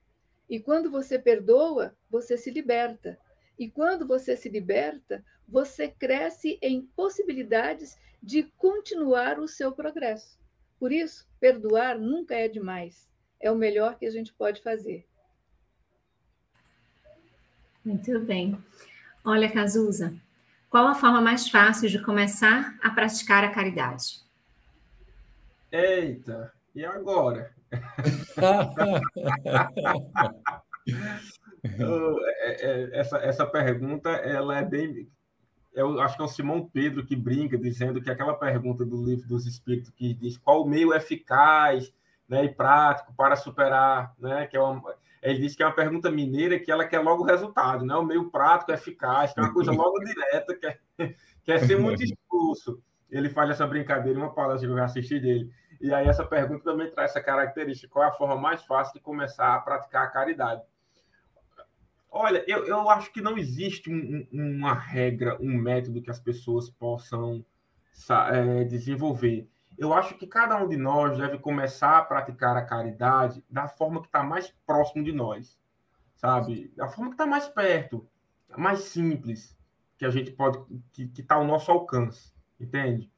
[0.48, 3.18] E quando você perdoa, você se liberta.
[3.60, 10.40] E quando você se liberta, você cresce em possibilidades de continuar o seu progresso.
[10.78, 13.06] Por isso, perdoar nunca é demais.
[13.38, 15.06] É o melhor que a gente pode fazer.
[17.84, 18.58] Muito bem.
[19.22, 20.18] Olha, Cazuza,
[20.70, 24.22] qual a forma mais fácil de começar a praticar a caridade?
[25.70, 27.54] Eita, e agora?
[31.62, 35.08] É, é, essa, essa pergunta ela é bem.
[35.72, 39.28] Eu acho que é o Simão Pedro que brinca dizendo que aquela pergunta do livro
[39.28, 41.92] dos Espíritos que diz qual o meio eficaz
[42.28, 46.10] né, e prático para superar, né, que é uma, ele diz que é uma pergunta
[46.10, 49.52] mineira que ela quer logo o resultado, né, o meio prático, eficaz, que é uma
[49.52, 50.80] coisa logo direta, quer,
[51.44, 52.82] quer ser muito expulso.
[53.10, 55.52] Ele faz essa brincadeira em uma palestra que eu já assisti dele.
[55.80, 57.92] E aí essa pergunta também traz essa característica.
[57.92, 60.62] Qual é a forma mais fácil de começar a praticar a caridade?
[62.10, 66.68] Olha, eu, eu acho que não existe um, uma regra, um método que as pessoas
[66.68, 67.44] possam
[68.30, 69.48] é, desenvolver.
[69.78, 74.00] Eu acho que cada um de nós deve começar a praticar a caridade da forma
[74.00, 75.58] que está mais próximo de nós,
[76.16, 76.72] sabe?
[76.76, 78.06] Da forma que está mais perto,
[78.56, 79.56] mais simples,
[79.96, 80.58] que a gente pode,
[80.92, 83.10] que está ao nosso alcance, entende?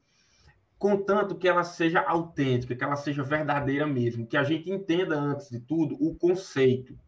[0.82, 5.48] contanto que ela seja autêntica, que ela seja verdadeira mesmo, que a gente entenda antes
[5.48, 6.98] de tudo o conceito,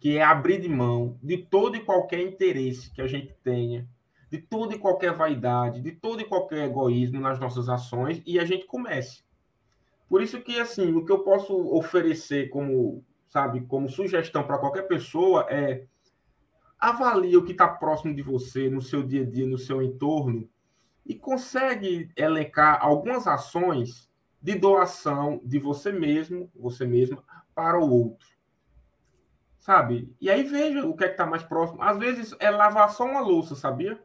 [0.00, 3.86] que é abrir de mão de todo e qualquer interesse que a gente tenha,
[4.30, 8.44] de toda e qualquer vaidade, de todo e qualquer egoísmo nas nossas ações e a
[8.44, 9.22] gente comece.
[10.08, 14.88] Por isso que assim, o que eu posso oferecer como, sabe, como sugestão para qualquer
[14.88, 15.84] pessoa é
[16.78, 20.48] avalie o que está próximo de você, no seu dia a dia, no seu entorno,
[21.04, 27.22] e consegue elencar algumas ações de doação de você mesmo, você mesma,
[27.54, 28.39] para o outro.
[29.70, 30.12] Sabe?
[30.20, 31.80] E aí veja o que é que está mais próximo.
[31.80, 34.02] Às vezes é lavar só uma louça, sabia?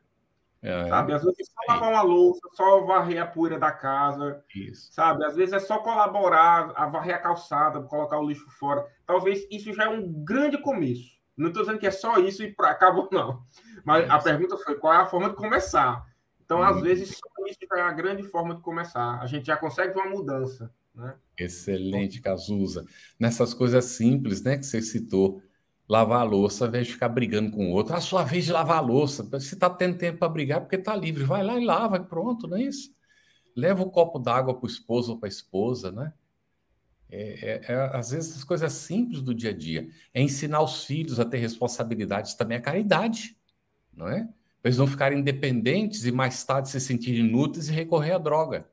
[0.61, 1.11] É, sabe?
[1.11, 4.43] Às vezes é só lavar uma louça, só varrer a poeira da casa.
[4.55, 4.93] Isso.
[4.93, 5.25] Sabe?
[5.25, 8.85] Às vezes é só colaborar, a varrer a calçada, colocar o lixo fora.
[9.07, 11.15] Talvez isso já é um grande começo.
[11.35, 13.41] Não estou dizendo que é só isso e pra, acabou, não.
[13.83, 16.05] Mas a pergunta foi qual é a forma de começar.
[16.45, 16.83] Então, às uhum.
[16.83, 19.19] vezes, só isso é a grande forma de começar.
[19.19, 20.71] A gente já consegue uma mudança.
[20.93, 21.15] Né?
[21.37, 22.85] Excelente, Cazuza.
[23.19, 25.41] Nessas coisas simples né, que você citou,
[25.87, 28.51] lavar a louça, ao invés de ficar brigando com o outro, a sua vez de
[28.51, 29.23] lavar a louça.
[29.39, 32.57] Se está tendo tempo para brigar, porque está livre, vai lá e lava, pronto, não
[32.57, 32.93] é isso?
[33.55, 36.13] Leva o um copo d'água para o esposo ou para a esposa, né?
[37.09, 39.87] É, é, é, às vezes as coisas simples do dia a dia.
[40.13, 43.37] É ensinar os filhos a ter responsabilidades também, a caridade,
[43.93, 44.27] não é?
[44.65, 48.67] eles não ficarem independentes e mais tarde se sentirem inúteis e recorrer à droga.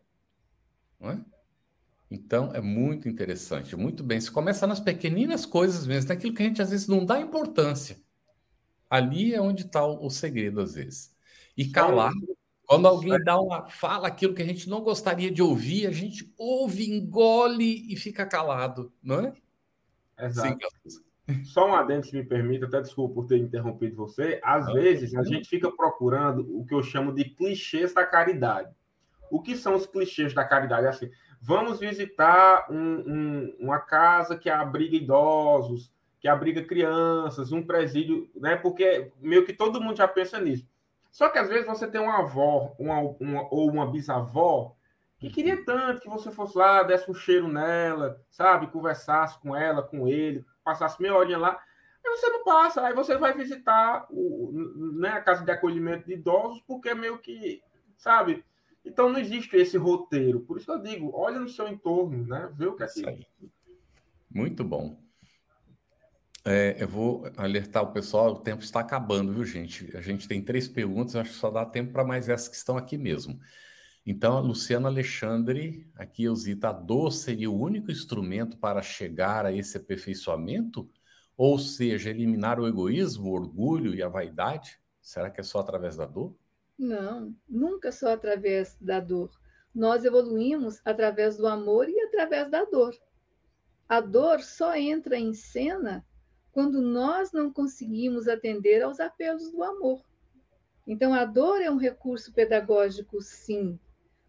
[0.98, 1.20] Não é?
[2.12, 4.20] Então, é muito interessante, muito bem.
[4.20, 7.96] Se começa nas pequeninas coisas mesmo, naquilo que a gente às vezes não dá importância.
[8.90, 11.16] Ali é onde está o, o, segredo, às vezes.
[11.56, 12.12] E calar.
[12.66, 16.30] Quando alguém dá uma fala aquilo que a gente não gostaria de ouvir, a gente
[16.36, 19.32] ouve, engole e fica calado, não é?
[20.18, 20.58] Exato.
[20.86, 24.38] Sim, só um adendo, se me permite, até desculpa por ter interrompido você.
[24.42, 28.70] Às não, vezes a gente fica procurando o que eu chamo de clichês da caridade.
[29.30, 30.86] O que são os clichês da caridade?
[30.86, 31.10] É assim,
[31.42, 38.54] vamos visitar um, um, uma casa que abriga idosos, que abriga crianças, um presídio, né?
[38.54, 40.64] Porque meio que todo mundo já pensa nisso.
[41.10, 44.76] Só que às vezes você tem uma avó uma, uma, ou uma bisavó
[45.18, 48.68] que queria tanto que você fosse lá, desse um cheiro nela, sabe?
[48.68, 51.60] Conversasse com ela, com ele, passasse meia horinha lá,
[52.04, 54.52] aí você não passa, aí você vai visitar o,
[54.98, 57.62] né, a casa de acolhimento de idosos, porque meio que,
[57.96, 58.44] sabe?
[58.84, 60.40] Então não existe esse roteiro.
[60.40, 62.52] Por isso que eu digo, olha no seu entorno, né?
[62.56, 63.26] Vê o que é que...
[64.30, 65.00] Muito bom.
[66.44, 69.96] É, eu vou alertar o pessoal, o tempo está acabando, viu, gente?
[69.96, 72.76] A gente tem três perguntas, acho que só dá tempo para mais essas que estão
[72.76, 73.38] aqui mesmo.
[74.04, 79.46] Então, a Luciana Alexandre, aqui eu cito, a dor seria o único instrumento para chegar
[79.46, 80.90] a esse aperfeiçoamento?
[81.36, 84.80] Ou seja, eliminar o egoísmo, o orgulho e a vaidade?
[85.00, 86.36] Será que é só através da dor?
[86.82, 89.30] Não, nunca só através da dor.
[89.72, 92.92] Nós evoluímos através do amor e através da dor.
[93.88, 96.04] A dor só entra em cena
[96.50, 100.04] quando nós não conseguimos atender aos apelos do amor.
[100.84, 103.78] Então, a dor é um recurso pedagógico, sim,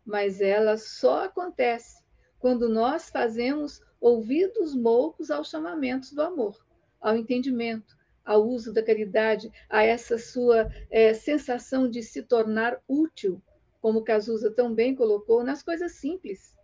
[0.05, 2.03] mas ela só acontece
[2.37, 6.63] quando nós fazemos ouvidos moucos aos chamamentos do amor,
[7.01, 13.41] ao entendimento, ao uso da caridade, a essa sua é, sensação de se tornar útil,
[13.81, 16.57] como Cazuza tão bem colocou, nas coisas simples.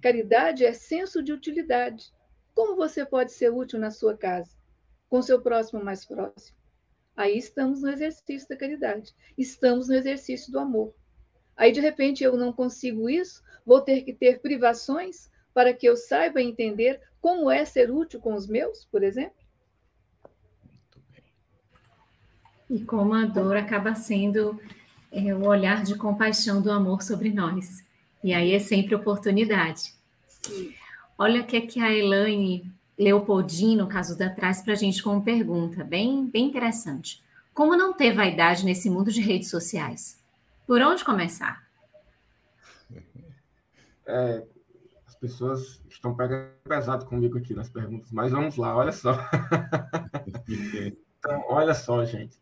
[0.00, 2.12] Caridade é senso de utilidade.
[2.54, 4.56] Como você pode ser útil na sua casa,
[5.08, 6.56] com seu próximo mais próximo?
[7.16, 10.94] Aí estamos no exercício da caridade, estamos no exercício do amor.
[11.56, 15.96] Aí, de repente, eu não consigo isso, vou ter que ter privações para que eu
[15.96, 19.45] saiba entender como é ser útil com os meus, por exemplo?
[22.68, 24.60] E como a dor acaba sendo
[25.12, 27.84] é, o olhar de compaixão do amor sobre nós.
[28.22, 29.94] E aí é sempre oportunidade.
[31.16, 35.22] Olha o que, é que a Elaine Leopoldino, caso da traz para a gente como
[35.22, 37.22] pergunta, bem, bem interessante.
[37.54, 40.20] Como não ter vaidade nesse mundo de redes sociais?
[40.66, 41.64] Por onde começar?
[44.08, 44.46] É,
[45.04, 49.18] as pessoas estão pegando pesado comigo aqui nas perguntas, mas vamos lá, olha só.
[50.48, 52.38] então, olha só, gente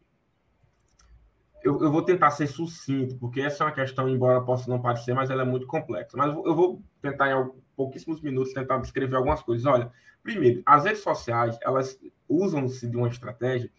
[1.65, 5.15] eu, eu, vou tentar ser sucinto, porque essa é uma questão, embora possa não parecer,
[5.15, 6.15] mas ela é muito complexa.
[6.15, 9.65] Mas eu vou tentar, em pouquíssimos minutos, tentar descrever algumas coisas.
[9.65, 9.91] Olha,
[10.23, 11.99] primeiro, as redes sociais, elas
[12.29, 13.71] usam-se de uma estratégia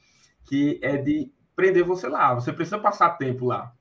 [0.44, 2.34] que é de prender você lá.
[2.34, 3.72] Você precisa passar tempo lá.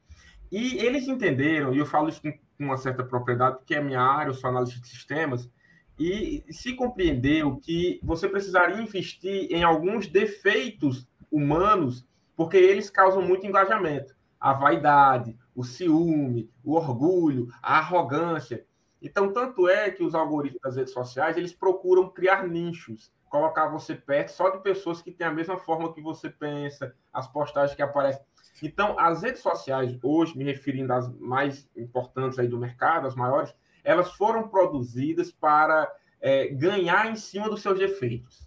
[0.52, 4.30] E eles entenderam, e eu falo isso com uma certa propriedade, porque é minha área,
[4.30, 5.50] eu sou analista de sistemas,
[5.98, 12.07] e se compreendeu que você precisaria investir em alguns defeitos humanos
[12.37, 14.14] porque eles causam muito engajamento.
[14.41, 18.66] A vaidade, o ciúme, o orgulho, a arrogância.
[19.01, 23.95] Então, tanto é que os algoritmos das redes sociais, eles procuram criar nichos, colocar você
[23.95, 27.82] perto só de pessoas que têm a mesma forma que você pensa, as postagens que
[27.82, 28.22] aparecem.
[28.62, 33.55] Então, as redes sociais, hoje, me referindo às mais importantes aí do mercado, as maiores,
[33.82, 38.43] elas foram produzidas para é, ganhar em cima dos seus defeitos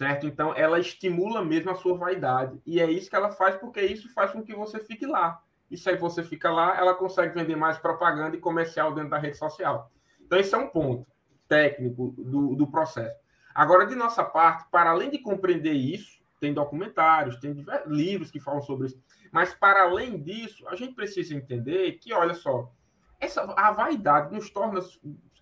[0.00, 0.26] certo?
[0.26, 2.58] Então, ela estimula mesmo a sua vaidade.
[2.64, 5.42] E é isso que ela faz, porque isso faz com que você fique lá.
[5.70, 9.18] E se aí você fica lá, ela consegue vender mais propaganda e comercial dentro da
[9.18, 9.92] rede social.
[10.18, 11.06] Então, esse é um ponto
[11.46, 13.14] técnico do, do processo.
[13.54, 18.62] Agora, de nossa parte, para além de compreender isso, tem documentários, tem livros que falam
[18.62, 18.98] sobre isso.
[19.30, 22.72] Mas, para além disso, a gente precisa entender que, olha só,
[23.20, 24.80] essa, a vaidade nos torna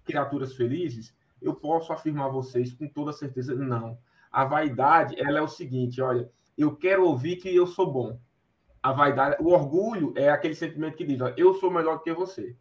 [0.04, 1.14] criaturas felizes?
[1.40, 3.96] Eu posso afirmar a vocês com toda certeza, não.
[4.30, 8.18] A vaidade, ela é o seguinte, olha, eu quero ouvir que eu sou bom.
[8.82, 12.56] A vaidade, o orgulho é aquele sentimento que diz, eu sou melhor do que você.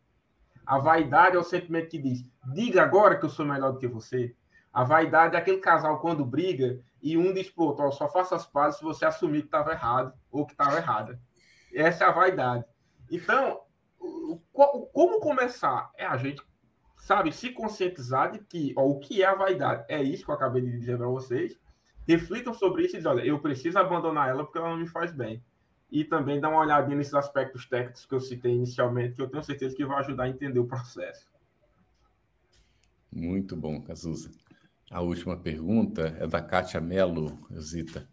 [0.65, 3.87] A vaidade é o sentimento que diz, diga agora que eu sou melhor do que
[3.87, 4.35] você.
[4.73, 8.45] A vaidade é aquele casal quando briga e um diz pro outro, só faça as
[8.45, 11.19] pazes se você assumir que estava errado ou que estava errada.
[11.73, 12.65] Essa é a vaidade.
[13.09, 13.61] Então,
[14.93, 15.91] como começar?
[15.95, 16.41] É a gente
[16.97, 19.85] sabe, se conscientizar de que ó, o que é a vaidade.
[19.87, 21.57] É isso que eu acabei de dizer para vocês.
[22.07, 25.11] Reflitam sobre isso e dizem, olha, eu preciso abandonar ela porque ela não me faz
[25.11, 25.43] bem.
[25.89, 29.43] E também dá uma olhadinha nesses aspectos técnicos que eu citei inicialmente, que eu tenho
[29.43, 31.27] certeza que vai ajudar a entender o processo.
[33.11, 34.31] Muito bom, Cazuza.
[34.91, 38.07] A última pergunta é da Kátia Mello, Zita.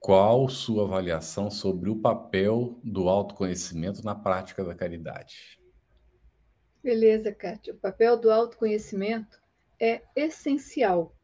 [0.00, 5.61] Qual sua avaliação sobre o papel do autoconhecimento na prática da caridade?
[6.82, 7.72] Beleza, Kátia.
[7.74, 9.40] O papel do autoconhecimento
[9.80, 11.14] é essencial,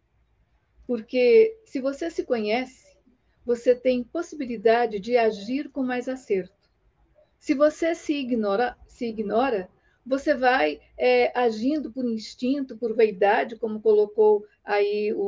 [0.86, 2.96] porque se você se conhece,
[3.44, 6.70] você tem possibilidade de agir com mais acerto.
[7.38, 9.68] Se você se ignora, se ignora
[10.08, 15.18] você vai é, agindo por instinto, por vaidade, como colocou aí o,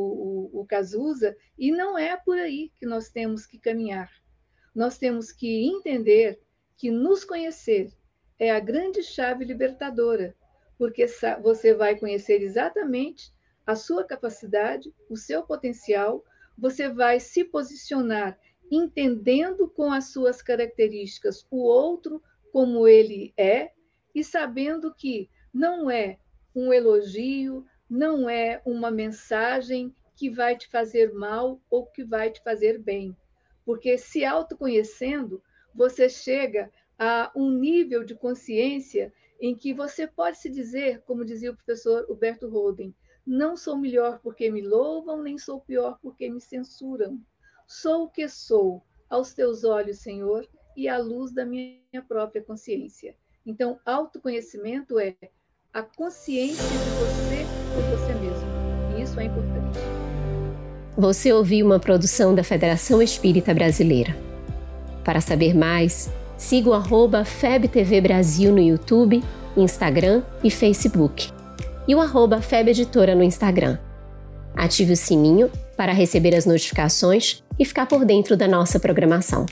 [0.55, 4.11] o, o Cazuza, e não é por aí que nós temos que caminhar.
[4.75, 6.41] Nós temos que entender
[6.79, 7.93] que nos conhecer
[8.41, 10.35] é a grande chave libertadora,
[10.79, 11.07] porque
[11.43, 13.33] você vai conhecer exatamente
[13.67, 16.25] a sua capacidade, o seu potencial,
[16.57, 18.37] você vai se posicionar
[18.71, 22.23] entendendo com as suas características o outro
[22.53, 23.73] como ele é
[24.15, 26.19] e sabendo que não é
[26.55, 32.43] um elogio, não é uma mensagem que vai te fazer mal ou que vai te
[32.43, 33.17] fazer bem.
[33.65, 35.43] Porque se autoconhecendo,
[35.75, 36.71] você chega
[37.01, 39.11] a um nível de consciência
[39.41, 42.95] em que você pode se dizer, como dizia o professor Huberto Roden,
[43.27, 47.19] não sou melhor porque me louvam, nem sou pior porque me censuram.
[47.67, 50.47] Sou o que sou, aos teus olhos, Senhor,
[50.77, 53.17] e à luz da minha própria consciência.
[53.47, 55.17] Então, autoconhecimento é
[55.73, 58.47] a consciência de você por você mesmo.
[58.99, 59.79] E isso é importante.
[60.99, 64.15] Você ouviu uma produção da Federação Espírita Brasileira.
[65.03, 66.11] Para saber mais,
[66.41, 69.23] siga o arroba FebTV Brasil no YouTube,
[69.55, 71.31] Instagram e Facebook.
[71.87, 73.79] E o arroba FebEditora no Instagram.
[74.57, 79.45] Ative o sininho para receber as notificações e ficar por dentro da nossa programação.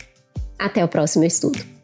[0.59, 1.78] Até o próximo estudo!